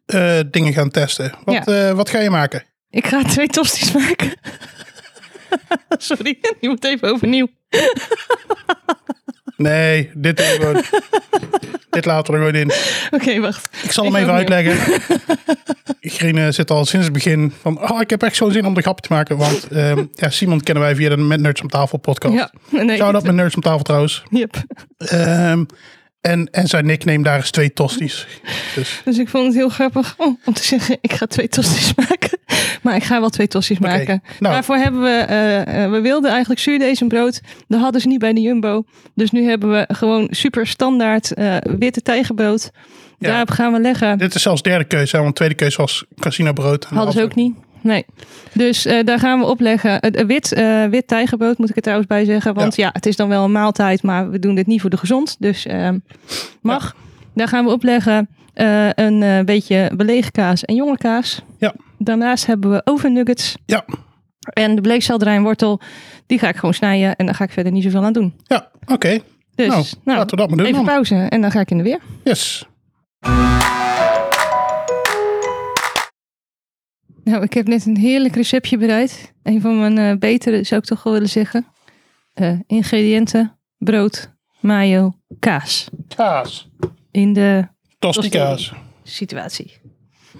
[0.05, 1.33] eh, dingen gaan testen?
[1.43, 2.63] Wat, eh, wat ga je maken?
[2.89, 4.31] Ik ga twee tosties maken.
[5.97, 7.47] Sorry, je moet even overnieuw.
[9.57, 10.83] Nee, dit, doen we gewoon.
[11.89, 12.71] dit laten we er gewoon in.
[13.11, 13.69] Oké, wacht.
[13.83, 15.01] Ik zal Ik hem even uitleggen.
[16.01, 17.91] Grine zit al sinds het begin van...
[17.91, 19.37] Oh, ik heb echt zo'n zin om de grap te maken.
[19.37, 22.33] Want ehm, ja, Simon kennen wij via de Met Nerds om tafel podcast.
[22.33, 22.97] Ja, nee.
[22.97, 24.23] Shout-out met Nerds om tafel trouwens.
[24.29, 24.63] Yep.
[24.97, 25.63] Ehm,
[26.27, 28.27] en, en zijn nickname daar is twee tosties.
[28.75, 31.93] Dus Dus ik vond het heel grappig om, om te zeggen, ik ga twee tosti's
[32.09, 32.39] maken.
[32.81, 34.23] Maar ik ga wel twee tosti's Oké, maken.
[34.39, 34.53] nou.
[34.53, 37.41] Daarvoor hebben we, eh, eh, we wilden eigenlijk zuurdezenbrood.
[37.67, 38.83] Dat hadden ze niet bij de Jumbo.
[39.15, 42.71] Dus nu hebben we gewoon super standaard eh, witte tijgenbrood.
[43.19, 43.27] Ja.
[43.29, 44.17] Daarop gaan we leggen.
[44.17, 45.15] dit is zelfs derde keuze.
[45.15, 46.85] hè, Want tweede keuze was casino brood.
[46.89, 47.55] En Hadden ze ook niet.
[47.87, 48.05] Nee.
[48.53, 49.91] Dus eh, daar gaan we op leggen.
[49.91, 52.53] Het eh, wit, eh, wit tijgenbrood moet ik er trouwens bij zeggen.
[52.53, 52.89] Want ja.
[52.93, 55.35] het is dan wel een maaltijd, maar we doen dit niet voor de gezond.
[55.39, 55.89] Dus eh,
[56.61, 56.95] mag.
[57.33, 58.29] Daar gaan we opleggen
[58.95, 61.41] een beetje belegen kaas en jonge kaas.
[61.59, 61.73] Ja.
[61.97, 63.57] Daarnaast hebben we ovennuggets.
[63.65, 63.85] Ja,
[64.53, 65.79] En de bleekselderij en wortel,
[66.25, 67.15] die ga ik gewoon snijden.
[67.15, 68.33] En daar ga ik verder niet zoveel aan doen.
[68.43, 69.19] ja oké.
[69.55, 70.93] Dus Nou, laten we dat maar doen even dan.
[70.93, 71.99] pauze en dan ga ik in de weer.
[72.23, 72.65] Yes.
[77.27, 79.33] Nou, ik heb net een heerlijk receptje bereid.
[79.43, 81.65] Een van mijn eh, betere, zou ik toch wel willen zeggen.
[82.33, 85.89] Eh, ingrediënten, brood, mayo, kaas.
[86.15, 86.69] Kaas.
[87.11, 87.67] In de
[87.99, 88.73] Tosti kaas.
[89.03, 89.77] situatie.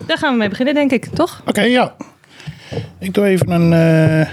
[0.06, 1.41] Daar gaan we mee beginnen, denk ik, toch?
[1.45, 1.95] Oké, ja.
[3.00, 3.73] Ik doe even een...
[3.73, 4.30] eh,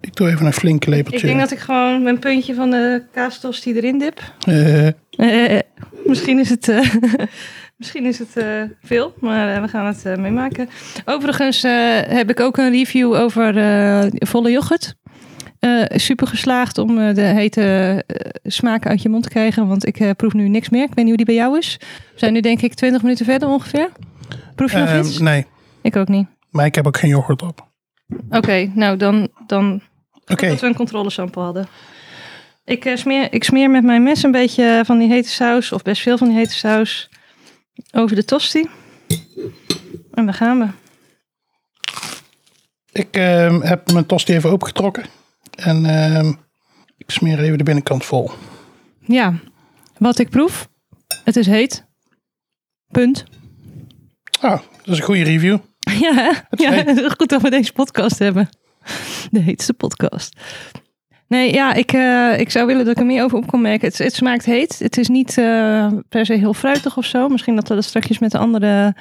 [0.00, 1.20] ik doe even een flinke lepeltje.
[1.20, 4.32] Ik denk dat ik gewoon mijn puntje van de kaastosti erin dip.
[6.04, 6.66] Misschien is het...
[7.76, 10.68] Misschien is het eh, veel, maar eh, we gaan het eh, meemaken.
[11.04, 11.62] Overigens
[12.08, 13.52] heb ik ook een review over
[14.26, 14.94] volle yoghurt.
[15.88, 18.04] Super geslaagd om de hete
[18.44, 19.66] smaak uit je mond te krijgen.
[19.68, 20.82] Want ik proef nu niks meer.
[20.82, 21.76] Ik weet niet hoe die bij jou is.
[22.12, 23.88] We zijn nu denk ik 20 minuten verder ongeveer.
[24.54, 25.18] Proef je nog Ehm, iets?
[25.18, 25.46] nee,
[25.82, 26.26] Ik ook niet.
[26.50, 27.68] maar ik heb ook geen yoghurt op.
[28.30, 29.80] Oké, nou dan, dan
[30.26, 31.66] Oké, dat we een controlesample hadden.
[32.64, 36.02] Ik, smeer, ik smeer met mijn mes een beetje van die hete saus, of best
[36.02, 37.10] veel van die hete saus,
[37.92, 38.68] over de tosti.
[40.12, 40.68] En daar gaan we.
[42.92, 45.04] ik ehm, heb mijn tosti even opengetrokken.
[45.50, 46.32] En ehm,
[46.96, 48.30] ik smeer even de binnenkant vol.
[49.00, 49.34] Ja,
[49.98, 50.68] wat ik proef,
[51.24, 51.86] het is heet.
[52.90, 53.24] Punt.
[54.40, 55.58] Ah, dat is een goede review.
[56.00, 56.30] Ja, hè?
[56.50, 56.86] ja heet.
[56.86, 58.48] het is goed dat we deze podcast hebben.
[59.30, 60.36] De heetste podcast.
[61.28, 63.88] Nee, ja, ik, eh, ik zou willen dat ik er meer over op kon merken.
[63.88, 64.78] Het, het smaakt heet.
[64.78, 67.28] Het is niet eh, per se heel fruitig of zo.
[67.28, 68.96] Misschien dat we dat straks met de andere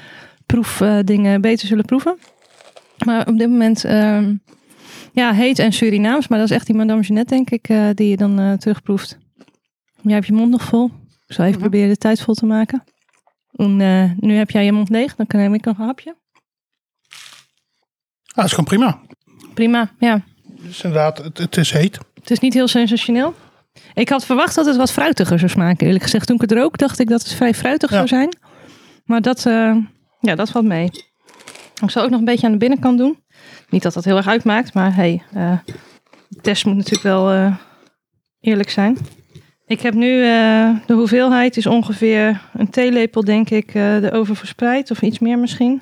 [0.45, 2.17] proefdingen beter zullen proeven.
[3.05, 4.35] Maar op dit moment, ehm,
[5.13, 6.27] ja, heet en Surinaams.
[6.27, 9.17] Maar dat is echt die Madame Jeanette, denk ik, eh, die je dan eh, terugproeft.
[10.01, 10.91] Jij hebt je mond nog vol.
[11.27, 12.83] Ik zal even proberen de tijd vol te maken.
[13.55, 16.15] En, eh, nu heb jij je mond leeg, dan neem ik nog een hapje.
[18.25, 19.01] Ah, dat is gewoon prima.
[19.53, 20.21] Prima, ja.
[20.61, 21.99] Dus inderdaad, het, het is heet.
[22.23, 23.33] Het is niet heel sensationeel.
[23.93, 25.85] Ik had verwacht dat het wat fruitiger zou smaken.
[25.85, 27.95] Eerlijk gezegd, toen ik het rook, dacht ik dat het vrij fruitig Ja.
[27.95, 28.35] zou zijn.
[29.05, 29.75] Maar dat, eh,
[30.19, 30.89] ja, dat valt mee.
[31.81, 33.17] Ik zal ook nog een beetje aan de binnenkant doen.
[33.69, 35.57] Niet dat dat heel erg uitmaakt, maar hey, eh,
[36.27, 37.55] de test moet natuurlijk wel eh,
[38.39, 38.97] eerlijk zijn.
[39.65, 40.21] Ik heb nu
[40.85, 44.91] de hoeveelheid is ongeveer een theelepel, denk ik, de oven verspreid.
[44.91, 45.81] Of iets meer misschien.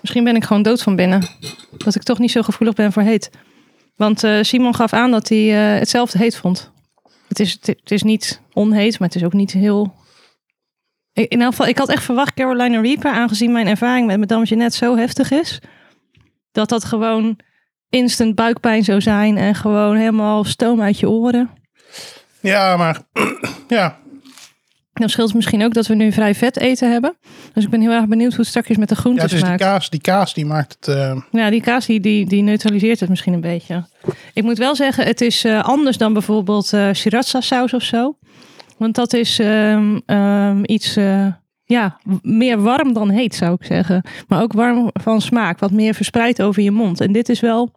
[0.00, 1.22] Misschien ben ik gewoon dood van binnen.
[1.76, 3.30] Dat ik toch niet zo gevoelig ben voor heet.
[3.98, 6.72] Want eh, Simon gaf aan dat hij eh, hetzelfde heet vond.
[7.28, 9.94] Het is, het, is niet onheet, maar het is ook niet heel...
[11.12, 14.76] In elk geval, ik had echt verwacht Carolina Reaper, aangezien mijn ervaring met Madame Jeanette
[14.76, 15.60] zo heftig is,
[16.52, 17.38] dat dat gewoon
[17.88, 21.50] instant buikpijn zou zijn en gewoon helemaal stoom uit je oren.
[22.40, 23.02] Ja, maar
[23.68, 23.98] ja,
[24.98, 27.16] Dan scheelt het misschien ook dat we nu vrij vet eten hebben.
[27.52, 29.42] Dus ik ben heel erg benieuwd hoe het straks met de ja groenten het is
[29.42, 29.90] die kaas.
[29.90, 30.96] Die kaas die maakt het...
[30.96, 33.86] eh, Ja, die kaas die, die, die neutraliseert het misschien een beetje.
[34.32, 38.18] Ik moet wel zeggen, het is eh, anders dan bijvoorbeeld eh sriracha saus of zo.
[38.76, 40.96] Want dat is ehm, ehm, iets
[41.64, 44.04] ja, meer warm dan heet, zou ik zeggen.
[44.28, 47.00] Maar ook warm van smaak, wat meer verspreid over je mond.
[47.00, 47.70] En dit is wel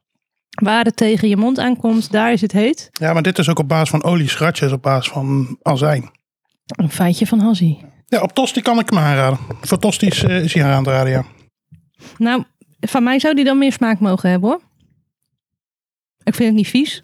[0.63, 2.89] waar het tegen je mond aankomt, daar is het heet.
[2.91, 4.25] ja, maar dit is ook op basis van olie.
[4.25, 6.11] Is op basis van azijn.
[6.65, 7.79] Een feitje van Hazzie.
[8.05, 9.39] Ja, op tosti kan ik hem aanraden.
[9.61, 11.25] Voor tosti's eh, is hij aan te raden, ja.
[12.17, 12.43] Nou,
[12.79, 14.61] van mij zou die dan meer smaak mogen hebben hoor.
[16.23, 17.01] Ik vind het niet vies.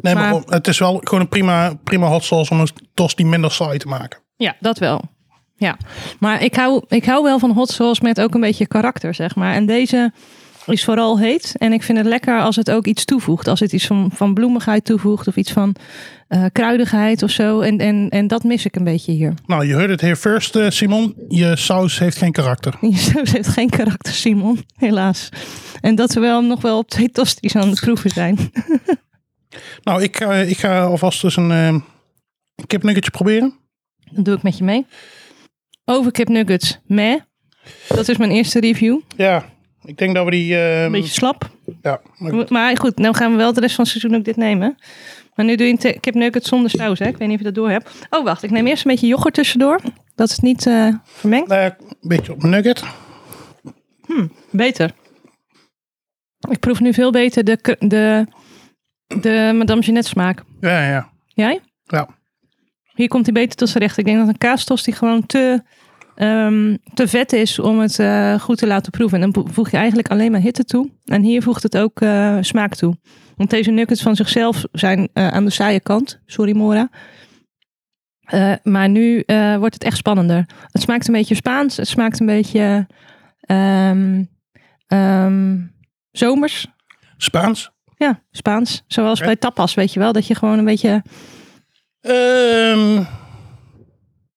[0.00, 3.24] Nee, maar, Maar- het is wel gewoon een prima, prima hot sauce om een tosti
[3.24, 4.20] minder saai te maken.
[4.36, 5.02] Ja, dat wel.
[5.56, 5.76] Ja,
[6.18, 9.34] maar ik hou, ik hou wel van hot sauce met ook een beetje karakter, zeg
[9.34, 9.54] maar.
[9.54, 10.12] En deze
[10.66, 11.54] is vooral heet.
[11.58, 13.48] En ik vind het lekker als het ook iets toevoegt.
[13.48, 15.74] Als het iets van, van bloemigheid toevoegt of iets van
[16.28, 17.60] eh, kruidigheid of zo.
[17.60, 19.34] En, en, en dat mis ik een beetje hier.
[19.46, 21.14] Nou, je hoort het here first, eh, Simon.
[21.28, 22.74] Je saus heeft geen karakter.
[22.80, 25.28] Je saus heeft geen karakter, Simon, helaas.
[25.80, 28.38] En dat we wel nog wel op twee tosties aan het proeven zijn.
[29.82, 31.84] Nou, ik, ga- ik ga alvast dus een
[32.66, 33.54] kipnuggetje proberen.
[34.10, 34.86] Dat doe ik met je mee.
[35.84, 37.20] Overkip nuggets, meh.
[37.88, 39.00] Dat is mijn eerste review.
[39.16, 39.44] Ja,
[39.84, 40.56] ik denk dat we die...
[40.56, 41.50] Een beetje slap.
[41.82, 42.50] Ja, maar goed.
[42.50, 44.76] Maar goed, nou gaan we wel de rest van het seizoen ook dit nemen.
[45.34, 47.06] Maar nu doe je een te- kipnugget zonder saus, hè?
[47.06, 48.06] Ik weet niet of je dat door hebt.
[48.10, 48.42] Oh, wacht.
[48.42, 49.80] Ik neem eerst een beetje yoghurt tussendoor.
[50.14, 51.50] Dat het niet eh, vermengt.
[51.50, 52.84] Ja, een beetje op mijn nugget.
[54.50, 54.92] Beter.
[56.50, 58.26] Ik proef nu veel beter de, de,
[59.20, 60.42] de Madame Jeanette smaak.
[60.60, 61.10] Ja, ja.
[61.26, 61.60] Jij?
[61.84, 62.08] Ja.
[62.94, 63.98] Hier komt hij beter tot zijn recht.
[63.98, 65.62] Ik denk dat een kaastost die gewoon te,
[66.14, 69.22] ehm, te vet is om het eh, goed te laten proeven.
[69.22, 70.90] En dan voeg je eigenlijk alleen maar hitte toe.
[71.04, 72.96] En hier voegt het ook eh, smaak toe.
[73.36, 76.20] Want deze nuggets van zichzelf zijn eh, aan de saaie kant.
[76.26, 76.90] Sorry Mora.
[78.62, 79.24] Maar nu
[79.58, 80.48] wordt het echt spannender.
[80.70, 81.76] Het smaakt een beetje Spaans.
[81.76, 82.86] Het smaakt een beetje
[83.40, 84.24] ehm,
[84.86, 85.58] ehm,
[86.10, 86.66] zomers.
[87.16, 87.70] Spaans.
[87.96, 88.84] Ja, Spaans.
[88.86, 90.12] Zoals bij tapas, weet je wel.
[90.12, 91.02] Dat je gewoon een beetje...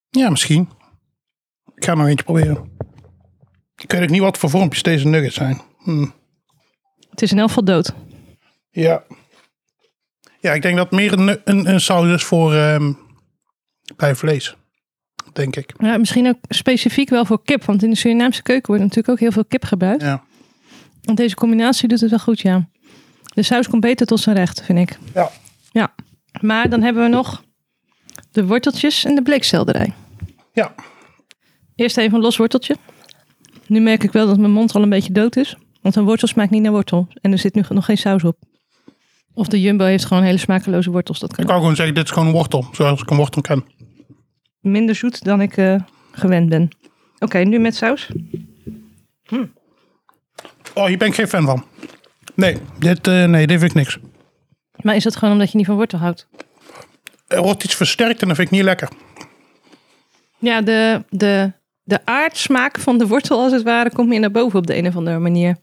[0.10, 0.70] Ja, misschien.
[1.78, 2.70] Ik ga nog eentje proberen.
[3.76, 5.62] Ik weet ook niet wat voor vormpjes deze nuggets zijn.
[5.78, 6.06] Hm.
[7.10, 7.94] Het is in elk geval dood.
[8.70, 9.04] Ja.
[10.40, 12.94] Ja, ik denk dat meer een, een, een saus is voor ehm,
[13.96, 14.56] bij vlees.
[15.34, 15.74] Denk ik.
[15.78, 17.64] Ja, misschien ook specifiek wel voor kip.
[17.64, 20.02] Want in de Surinaamse keuken wordt natuurlijk ook heel veel kip gebruikt.
[20.02, 20.24] Ja.
[21.02, 22.70] Want deze combinatie doet het wel goed, ja.
[23.34, 24.98] De saus komt beter tot zijn recht, vind ik.
[25.14, 25.30] Ja.
[25.72, 25.94] Ja.
[26.42, 27.44] Maar dan hebben we nog
[28.32, 29.94] de worteltjes en de bleekselderij.
[30.54, 30.76] Ja.
[31.78, 32.76] Eerst even een los worteltje.
[33.68, 35.56] Nu merk ik wel dat mijn mond al een beetje dood is.
[35.82, 37.08] Want een wortel smaakt niet naar wortel.
[37.22, 38.38] En er zit nu nog geen saus op.
[39.34, 41.20] Of de Jumbo heeft gewoon hele smakeloze wortels.
[41.20, 42.66] Dat Ik kan kan gewoon zeggen, dit is gewoon een wortel.
[42.72, 43.66] Zoals ik een wortel ken.
[44.60, 45.76] minder zoet dan ik eh,
[46.12, 46.70] gewend ben.
[47.20, 48.10] Oké, nu met saus.
[50.74, 51.66] Oh, hier ben ik geen fan van.
[52.36, 53.98] Nee, dit, eh, nee, dit vind ik niks.
[54.82, 56.28] Maar is het gewoon omdat je niet van wortel houdt?
[57.28, 58.90] Er wordt iets versterkt en dat vind ik niet lekker.
[60.40, 61.52] Ja, de, de,
[61.88, 64.88] de aardsmaak van de wortel als het ware komt meer naar boven op de een
[64.88, 65.58] of andere manier.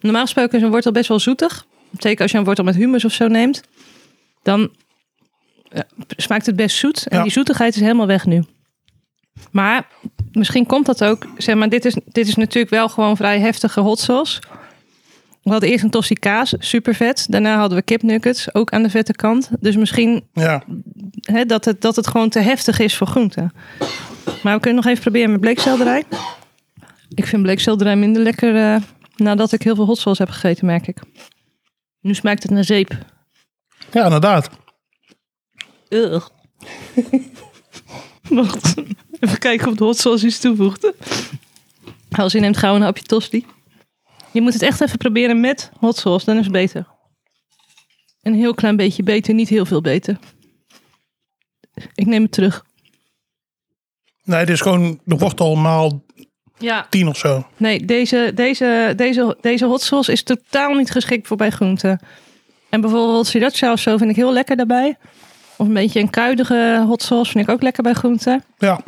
[0.00, 1.66] Normaal gesproken is een wortel best wel zoetig.
[1.98, 3.60] Zeker als je een wortel met humus of zo neemt.
[4.42, 4.70] Dan
[5.68, 7.06] eh, smaakt het best zoet.
[7.06, 7.22] En Ja.
[7.22, 8.44] die zoetigheid is helemaal weg nu.
[9.50, 9.86] Maar
[10.32, 11.26] misschien komt dat ook.
[11.36, 14.40] Zeg maar, dit is, dit is natuurlijk wel gewoon vrij heftige hot sauce.
[15.42, 17.26] We hadden eerst een tosti kaas, super vet.
[17.30, 19.50] Daarna hadden we kipnuggets, ook aan de vette kant.
[19.60, 20.62] Dus misschien Ja,
[21.20, 23.52] hè, dat, het, dat het gewoon te heftig is voor groenten.
[24.42, 26.04] Maar we kunnen nog even proberen met bleekselderij.
[27.14, 28.82] Ik vind bleekselderij minder lekker eh,
[29.16, 31.00] nadat ik heel veel hot sauce heb gegeten, merk ik.
[32.00, 32.98] Nu smaakt het naar zeep.
[33.92, 34.50] ja inderdaad.
[35.88, 36.26] Ugh.
[38.28, 38.74] Wacht,
[39.20, 40.92] even kijken of de hot sauce iets toevoegt.
[42.10, 43.46] Als je neemt gauw een hapje tosti.
[44.32, 46.86] Je moet het echt even proberen met hot sauce, dan is het beter.
[48.22, 50.18] Een heel klein beetje beter, niet heel veel beter.
[51.94, 52.64] Ik neem het terug.
[54.24, 56.04] Nee, dit is gewoon de wortel maal
[56.58, 57.46] Ja, 10 of zo.
[57.56, 62.00] nee, deze, deze, deze, deze hot sauce is totaal niet geschikt voor bij groenten.
[62.70, 64.96] En bijvoorbeeld sriracha of zo vind ik heel lekker daarbij.
[65.56, 68.44] Of een beetje een kruidige hot sauce vind ik ook lekker bij groenten.
[68.58, 68.80] Ja,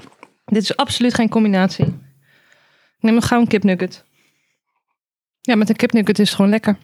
[0.45, 1.85] Dit is absoluut geen combinatie.
[1.87, 4.05] Ik neem nog gauw een kipnugget.
[5.41, 6.79] Ja, met een kipnugget is het gewoon lekker.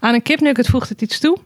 [0.00, 1.38] Aan een kipnugget voegt het iets toe.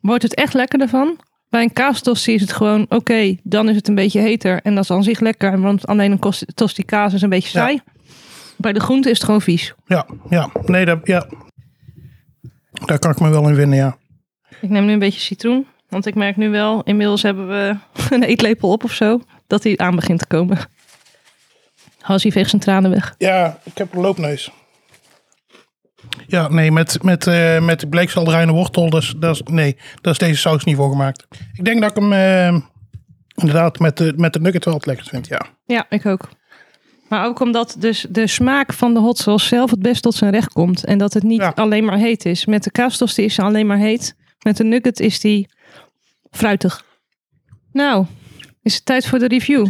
[0.00, 1.18] Wordt het echt lekker ervan.
[1.48, 4.60] Bij een kaastosti is het gewoon, oké, dan is het een beetje heter.
[4.62, 7.80] En dat is aan zich lekker, want alleen een tosti kaas is een beetje saai.
[8.56, 9.74] Bij de groente is het gewoon vies.
[9.86, 10.50] ja, ja.
[10.64, 11.26] Nee, dat, ja.
[12.84, 13.96] Daar kan ik me wel in vinden, ja.
[14.60, 15.66] Ik neem nu een beetje citroen.
[15.88, 17.76] Want ik merk nu wel, inmiddels hebben we
[18.14, 20.58] een eetlepel op of zo, dat hij aan begint te komen.
[22.00, 23.14] Halsie veegt zijn tranen weg.
[23.18, 24.50] Ja, ik heb een loopneus.
[26.26, 30.12] Ja, nee, met, met, eh met bleekselderij en wortel, dat is, dat is, nee, daar
[30.12, 31.26] is deze saus niet voor gemaakt.
[31.52, 32.60] Ik denk dat ik hem eh,
[33.34, 35.40] inderdaad met de, met de nugget wel het lekkerst vind, ja.
[35.66, 36.28] Ja, ik ook.
[37.08, 40.30] Maar ook omdat dus de smaak van de hot sauce zelf het best tot zijn
[40.30, 40.84] recht komt.
[40.84, 41.52] En dat het niet Ja.
[41.54, 42.46] alleen maar heet is.
[42.46, 44.14] Met de kaastosti is ze alleen maar heet.
[44.42, 45.48] Met de nugget is die
[46.30, 46.84] fruitig.
[47.72, 48.06] Nou,
[48.62, 49.66] is het tijd voor de review.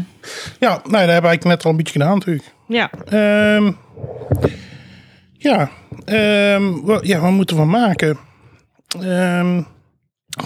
[0.60, 2.54] Ja, nee, dat hebben we eigenlijk net al een beetje gedaan natuurlijk.
[2.68, 3.72] Ja, Ehm,
[5.46, 5.70] ja,
[6.04, 8.18] ehm, wa- ja, wat moeten we maken?
[9.00, 9.62] Ehm,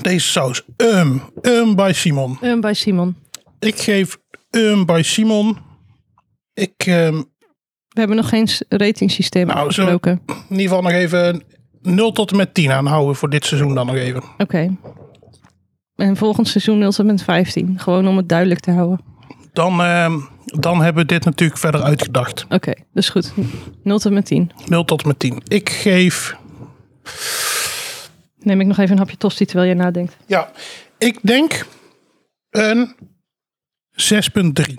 [0.03, 0.63] deze saus.
[0.77, 2.39] Um, um bij Simon.
[2.43, 3.17] um, bij Simon.
[3.59, 4.19] Ik geef
[4.51, 5.57] um bij Simon.
[6.55, 7.15] Ik, ehm,
[7.89, 10.23] We hebben nog geen ratingsysteem Nou, afgesproken.
[10.27, 11.43] in ieder geval nog even
[11.83, 14.23] 0 tot en met 10 aanhouden voor dit seizoen dan nog even.
[14.39, 14.77] Oké.
[15.97, 17.79] En volgend seizoen 0 tot en met 15.
[17.79, 19.01] Gewoon om het duidelijk te houden.
[19.53, 19.81] Dan,
[20.59, 22.45] dan hebben we dit natuurlijk verder uitgedacht.
[22.49, 23.33] Oké, dat is goed.
[23.83, 24.51] 0 tot en met 10.
[24.67, 25.43] 0 tot en met 10.
[25.49, 26.37] Ik geef,
[28.39, 30.17] Neem ik nog even een hapje tosti terwijl jij nadenkt.
[30.27, 30.51] ja,
[30.99, 31.67] ik denk
[32.51, 32.95] een
[33.93, 34.75] 6,3.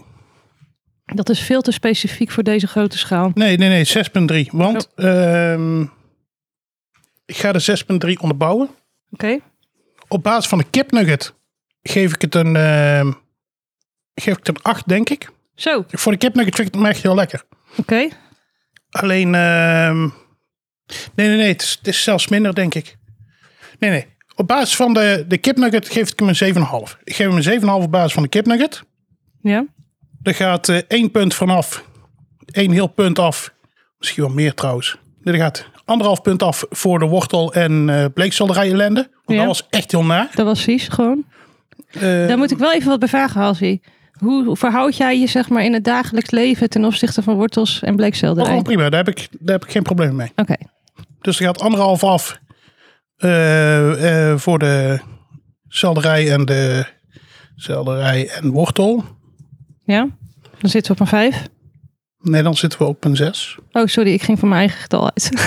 [1.06, 3.32] Dat is veel te specifiek voor deze grote schaal.
[3.34, 4.52] Nee, nee, nee, 6,3.
[4.52, 5.82] Want ehm,
[7.26, 8.70] ik ga de 6,3 onderbouwen.
[9.12, 9.40] Oké?
[10.08, 11.34] Op basis van de kipnugget
[11.82, 13.12] geef ik het een, ehm,
[14.16, 15.30] geef ik het een 8, denk ik.
[15.56, 15.98] Zo, oké.
[15.98, 17.44] Voor de kipnugget vind ik het echt heel lekker.
[18.90, 20.00] Alleen, ehm,
[21.16, 22.98] nee, nee, nee, het is, het is zelfs minder, denk ik.
[23.80, 24.06] Nee, nee.
[24.36, 26.56] Op basis van de, de kipnugget geef ik hem een
[26.92, 26.98] 7,5.
[27.04, 28.84] Ik geef hem een 7,5 op basis van de kipnugget.
[29.42, 29.66] Ja?
[30.24, 31.84] Er gaat eh, één punt vanaf.
[32.46, 33.54] één heel punt af.
[33.98, 34.98] Misschien wel meer trouwens.
[35.24, 39.02] Er gaat anderhalf punt af voor de wortel en eh bleekselderij ellende.
[39.02, 39.36] Want Ja.
[39.38, 40.30] dat was echt heel naar.
[40.36, 41.26] Dat was vies gewoon.
[41.92, 43.82] Eh, Daar moet ik wel even wat bij vragen, Halsey.
[44.22, 47.90] Hoe verhoud jij je zeg maar in het dagelijks leven ten opzichte van wortels en
[47.90, 48.54] oh, bleekselderij?
[48.54, 48.62] Oké.
[48.62, 50.32] prima, daar heb, ik, daar heb ik geen probleem mee.
[51.22, 52.40] Dus er gaat anderhalf af
[53.16, 55.00] eh, eh, voor de
[55.68, 56.86] selderij en de
[57.56, 59.04] selderij en wortel.
[59.84, 60.08] Ja?
[60.60, 61.48] Dan zitten we op een 5.
[62.20, 63.58] Nee, dan zitten we op een 6.
[63.72, 65.30] Oh, sorry, ik ging van mijn eigen getal uit.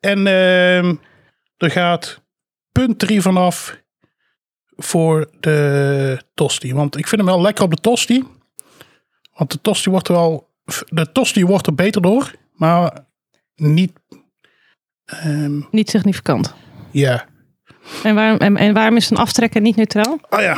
[0.00, 0.94] En ehm,
[1.56, 2.22] er gaat
[2.72, 3.82] punt 3 vanaf
[4.76, 6.74] voor de tosti.
[6.74, 8.24] Want ik vind hem wel lekker op de tosti.
[9.34, 10.52] Want de tosti wordt er wel...
[10.88, 12.32] De tosti wordt er beter door.
[12.52, 13.06] Maar
[13.56, 13.92] niet...
[15.04, 16.54] ehm, niet significant.
[16.90, 17.24] ja.
[18.02, 20.18] En, waarom en, en waarom is een aftrekker niet neutraal?
[20.28, 20.56] Ah ja.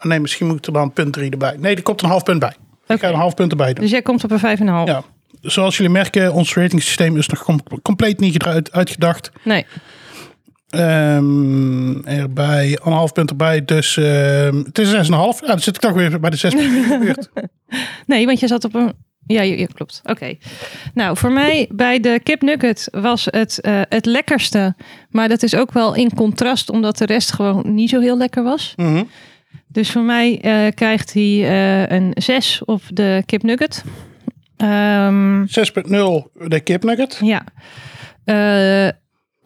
[0.00, 1.56] Nee, misschien moet ik er dan punt 3 erbij.
[1.56, 2.48] Nee, er komt een half punt bij.
[2.86, 2.98] Ik Oké.
[2.98, 3.82] ga een half punt erbij doen.
[3.82, 4.64] Dus jij komt op een 5,5.
[4.64, 5.02] Ja.
[5.40, 9.30] Zoals jullie merken, ons ratingsysteem is nog com- compleet niet uit- uitgedacht.
[9.44, 9.66] Nee.
[10.68, 13.64] Ehm, erbij, een half punt erbij.
[13.64, 15.40] Dus ehm, het is 6,5.
[15.40, 17.30] Ja, dan zit ik toch weer bij de 6 punten in de buurt.
[18.06, 18.92] Nee, want je zat op een.
[19.26, 20.00] Ja, ja, klopt.
[20.04, 20.34] Oké.
[20.94, 24.74] Nou, voor mij bij de kip nugget was het eh, het lekkerste.
[25.10, 28.42] Maar dat is ook wel in contrast, omdat de rest gewoon niet zo heel lekker
[28.42, 28.72] was.
[28.76, 29.02] Mhm.
[29.68, 33.84] Dus voor mij eh, krijgt hij eh, een 6 op de kip nugget.
[34.56, 37.20] Ehm, 6.0 de kipnugget.
[37.24, 37.42] ja.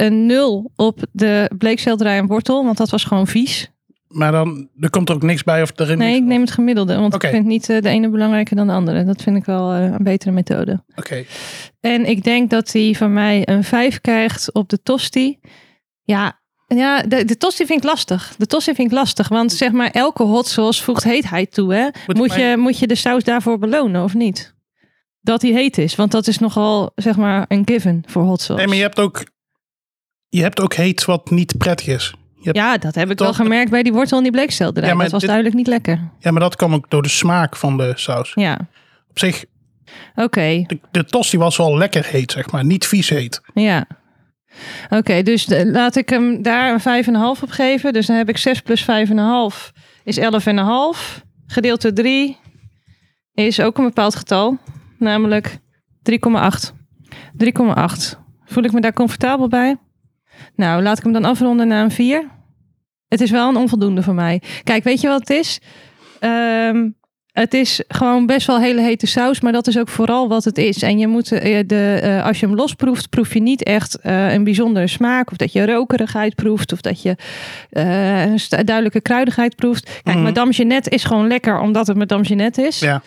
[0.02, 3.70] Een 0 op de bleekselderij en wortel, want dat was gewoon vies.
[4.08, 5.98] Maar dan er komt er ook niks bij of erin.
[5.98, 8.72] Nee, ik neem het gemiddelde, want ik vind niet eh, de ene belangrijker dan de
[8.72, 9.04] andere.
[9.04, 10.82] Dat vind ik wel eh, een betere methode.
[10.96, 11.24] Oké.
[11.80, 15.38] En ik denk dat hij van mij een 5 krijgt op de tosti.
[16.02, 18.34] Ja, ja de, de tosti vind ik lastig.
[18.38, 21.74] De tosti vind ik lastig, want zeg maar elke hot sauce voegt heetheid toe.
[21.74, 21.88] Hè?
[22.06, 24.54] Moet je, moet je de saus daarvoor belonen of niet?
[25.20, 28.60] Dat hij heet is, want dat is nogal zeg maar een given voor hot sauce.
[28.60, 29.24] Nee, maar je hebt ook,
[30.36, 32.14] je hebt ook heet wat niet prettig is.
[32.42, 34.88] Hebt, Ja, dat heb ik wel gemerkt bij die wortel en die bleekselderij.
[34.88, 36.10] Ja, maar dat was dit- duidelijk niet lekker.
[36.18, 38.32] ja, maar dat kwam ook door de smaak van de saus.
[38.34, 38.58] Ja,
[39.10, 39.44] Op zich,
[40.14, 40.64] oké.
[40.66, 42.64] de, de tosti was wel lekker heet, zeg maar.
[42.64, 43.40] Niet vies heet.
[43.54, 43.86] Ja.
[44.90, 47.92] Oké, dus de- laat ik hem daar een 5,5 op geven.
[47.92, 49.72] Dus dan heb ik 6 plus 5,5
[50.04, 51.22] is 11,5.
[51.46, 52.36] Gedeeld door 3
[53.34, 54.58] is ook een bepaald getal.
[54.98, 55.58] Namelijk
[56.02, 56.72] 3,8.
[57.36, 58.18] 3,8.
[58.44, 59.76] Voel ik me daar comfortabel bij?
[60.56, 62.28] Nou, laat ik hem dan afronden naar een 4.
[63.08, 64.42] Het is wel een onvoldoende voor mij.
[64.64, 65.60] Kijk, weet je wat het is?
[66.20, 66.88] Ehm,
[67.32, 70.58] het is gewoon best wel hele hete saus, maar dat is ook vooral wat het
[70.58, 70.82] is.
[70.82, 74.32] En je moet, eh, de, eh, als je hem losproeft, proef je niet echt eh,
[74.32, 75.30] een bijzondere smaak.
[75.30, 77.16] Of dat je rokerigheid proeft, of dat je
[77.70, 80.00] een duidelijke kruidigheid proeft.
[80.02, 80.24] Kijk, Mhm.
[80.24, 82.78] Madame Jeannette is gewoon lekker omdat het Madame Jeannette is.
[82.78, 83.02] Ja.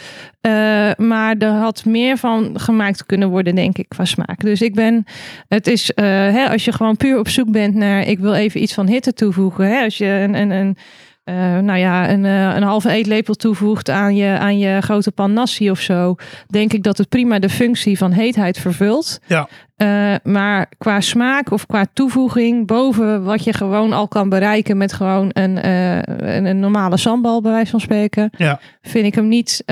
[0.97, 4.39] Maar er had meer van gemaakt kunnen worden, denk ik, qua smaak.
[4.39, 5.05] Dus ik ben,
[5.47, 8.73] het is, hè, als je gewoon puur op zoek bent naar, ik wil even iets
[8.73, 9.67] van hitte toevoegen.
[9.67, 10.77] Hè, als je een, een, een,
[11.25, 15.33] eh, nou ja, een, eh, een halve eetlepel toevoegt aan je, aan je grote pan
[15.33, 16.15] nasi of zo,
[16.47, 19.19] denk ik dat het prima de functie van heetheid vervult.
[19.27, 19.47] Ja.
[19.75, 24.93] Eh, maar qua smaak of qua toevoeging, boven wat je gewoon al kan bereiken met
[24.93, 28.59] gewoon een, een, een normale sambal, bij wijze van spreken, Ja.
[28.81, 29.63] vind ik hem niet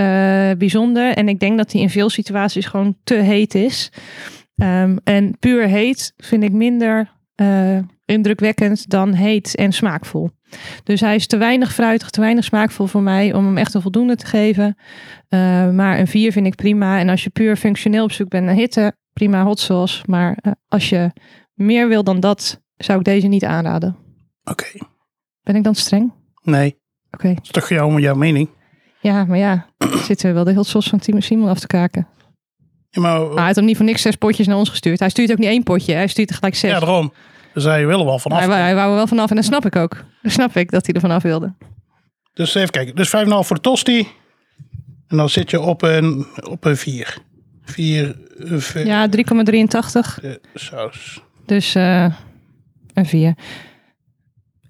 [0.57, 1.13] bijzonder.
[1.13, 3.91] En ik denk dat hij in veel situaties gewoon te heet is.
[4.55, 7.11] Ehm, en puur heet vind ik minder
[8.05, 10.31] indrukwekkend dan heet en smaakvol.
[10.83, 13.81] Dus hij is te weinig fruitig, te weinig smaakvol voor mij om hem echt een
[13.81, 14.77] voldoende te geven.
[15.29, 16.99] Eh, maar een 4 vind ik prima.
[16.99, 20.03] En als je puur functioneel op zoek bent naar hitte, prima hot sauce.
[20.05, 21.11] Maar eh, als je
[21.53, 23.95] meer wil dan dat, zou ik deze niet aanraden.
[24.43, 24.65] Oké.
[25.41, 26.13] Ben ik dan streng?
[26.41, 26.77] Nee.
[27.11, 27.33] Oké.
[27.33, 28.49] Dat is toch jouw, jouw mening?
[29.01, 29.65] Ja, maar ja,
[30.07, 32.07] zitten we wel de hot sauce van Timo Simon af te kaken.
[32.89, 34.99] Ja, maar, Maar hij heeft hem niet voor niks zes potjes naar ons gestuurd.
[34.99, 36.71] Hij stuurt ook niet één potje, hij stuurt er gelijk zes.
[36.71, 37.13] ja, daarom.
[37.53, 38.39] Zei je willen wel vanaf.
[38.39, 40.03] hij, wou, hij wou er wel vanaf en dat snap ik ook.
[40.21, 41.53] Dat snap ik dat hij er vanaf wilde.
[42.33, 42.95] Dus even kijken.
[42.95, 44.07] Dus 5,5 voor de tosti.
[45.07, 47.17] En dan zit je op een, op een 4.
[47.63, 49.13] 4 uh, Ja, 3,83.
[50.53, 51.21] saus.
[51.45, 52.13] Dus eh,
[52.93, 53.33] een 4.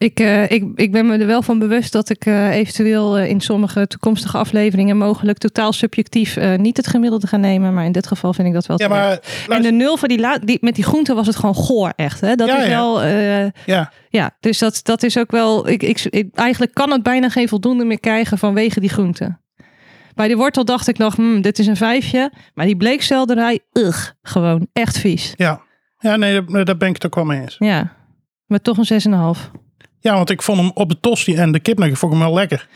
[0.04, 3.30] Ik, eh, ik, ik ben me er wel van bewust dat ik eh, eventueel eh,
[3.30, 7.74] in sommige toekomstige afleveringen mogelijk totaal subjectief niet het gemiddelde ga nemen.
[7.74, 10.20] Maar in dit geval vind ik dat wel Ja, maar En de nul van die,
[10.20, 12.22] la- die met die groenten was het gewoon goor, echt.
[12.22, 12.36] Hè?
[12.36, 12.70] Dat Ja, is ja.
[12.70, 13.04] wel.
[13.66, 15.68] ja, Ja, dus dat, dat is ook wel.
[15.70, 19.42] Ik, ik, ik- eigenlijk kan het bijna geen voldoende meer krijgen vanwege die groenten.
[20.16, 22.32] Bij die wortel dacht ik nog, hmm, dit is een vijfje.
[22.54, 25.34] Maar die bleekselderij, ugh, gewoon echt vies.
[25.36, 25.62] ja.
[26.00, 27.56] Ja, nee, daar, daar ben ik het ook wel mee eens.
[27.60, 27.94] Ja,
[28.46, 29.02] maar toch een
[29.36, 29.52] 6,5.
[30.04, 30.10] Oké.
[30.10, 32.38] Ja, want ik vond hem op de tosti en de kipnugget vond ik hem wel
[32.38, 32.68] lekker.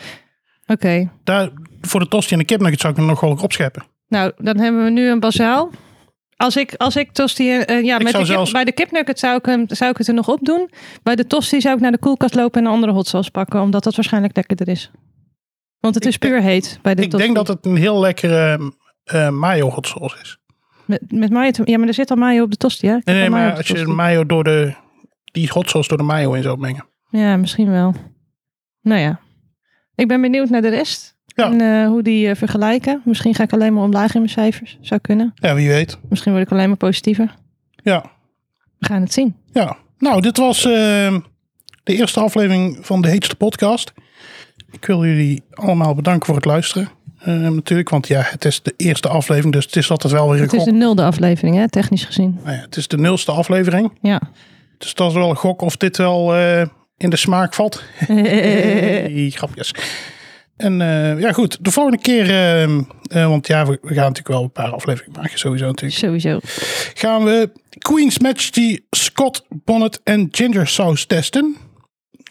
[1.23, 1.49] Daar,
[1.81, 3.83] voor de tosti en de kipnugget zou ik hem nog wel opscheppen.
[4.07, 5.69] Nou, dan hebben we nu een bazaal.
[6.35, 7.49] Als ik, als ik tosti...
[7.59, 9.97] eh, ja, met de zou kip- zelfs- bij de kipnugget zou ik, hem, zou ik
[9.97, 10.69] het er nog op doen.
[11.03, 13.61] Bij de tosti zou ik naar de koelkast lopen en een andere hot sauce pakken.
[13.61, 14.91] Omdat dat waarschijnlijk lekkerder is.
[15.79, 17.25] Want het Ik is puur heet bij de ik tosti.
[17.25, 18.71] denk dat het een heel lekkere
[19.03, 20.37] eh mayo hot sauce is.
[20.85, 22.95] Met, met mayo, ja, maar er zit al mayo op de tosti, hè?
[22.95, 24.73] Ik Nee, maar als je mayo door de...
[25.31, 26.85] Die hot sauce door de mayo in zou mengen.
[27.09, 27.93] Ja, misschien wel.
[28.81, 29.19] Nou ja.
[29.95, 31.15] Ik ben benieuwd naar de rest.
[31.25, 31.51] Ja.
[31.51, 33.01] En eh, hoe die eh, vergelijken.
[33.05, 34.77] Misschien ga ik alleen maar omlaag in mijn cijfers.
[34.81, 35.31] Zou kunnen.
[35.35, 35.97] Ja, wie weet.
[36.09, 37.35] Misschien word ik alleen maar positiever.
[37.83, 38.05] Ja,
[38.77, 39.35] We gaan het zien.
[39.53, 39.77] ja.
[39.99, 40.71] Nou, dit was eh,
[41.83, 43.93] de eerste aflevering van de Heetste Podcast.
[44.71, 46.89] Ik wil jullie allemaal bedanken voor het luisteren.
[47.19, 50.37] Eh, natuurlijk, want ja, het is de eerste aflevering, dus het is altijd wel weer
[50.37, 51.69] een Het is de nulde aflevering, hè?
[51.69, 52.39] Technisch gezien.
[52.43, 53.91] Nou ja, het is de nulste aflevering.
[54.01, 54.21] Ja.
[54.77, 56.33] Dus dat is wel een gok of dit wel
[56.97, 57.83] in de smaak valt.
[58.07, 59.73] Hey, grapjes.
[60.57, 61.57] En eh, ja, goed.
[61.61, 62.81] De volgende keer, ehm,
[63.11, 65.99] eh, want ja, we, we gaan natuurlijk wel een paar afleveringen maken, sowieso natuurlijk.
[65.99, 66.39] Sowieso.
[66.93, 71.55] Gaan we Queen's Majesty Scott Bonnet en Ginger Sauce testen.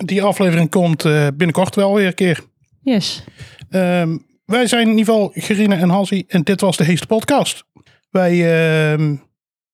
[0.05, 2.41] Die aflevering komt eh, binnenkort wel weer een keer.
[2.83, 3.25] Yes.
[3.71, 7.65] Ehm, wij zijn in ieder geval Gerine en Hansie en dit was de Heeste Podcast.
[8.11, 8.33] Wij
[8.93, 9.17] ehm,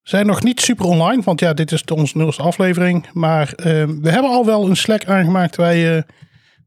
[0.03, 3.07] zijn nog niet super online, want ja, dit is de onze nulste aflevering.
[3.13, 6.05] Maar ehm, we hebben al wel een Slack aangemaakt waar je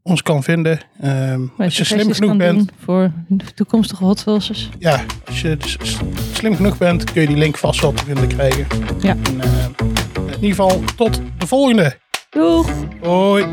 [0.03, 0.80] ons kan vinden.
[1.01, 3.12] Ehm, als je slim genoeg bent, Voor
[3.55, 4.24] toekomstige Hot
[4.78, 5.76] ja, als je dus
[6.32, 8.66] slim genoeg bent, kun je die link vast wel te vinden krijgen.
[9.01, 9.16] Ja.
[9.24, 9.70] En, ehm,
[10.26, 11.99] in ieder geval, tot de volgende.
[12.30, 12.70] Doeg!
[13.03, 13.47] Hoi.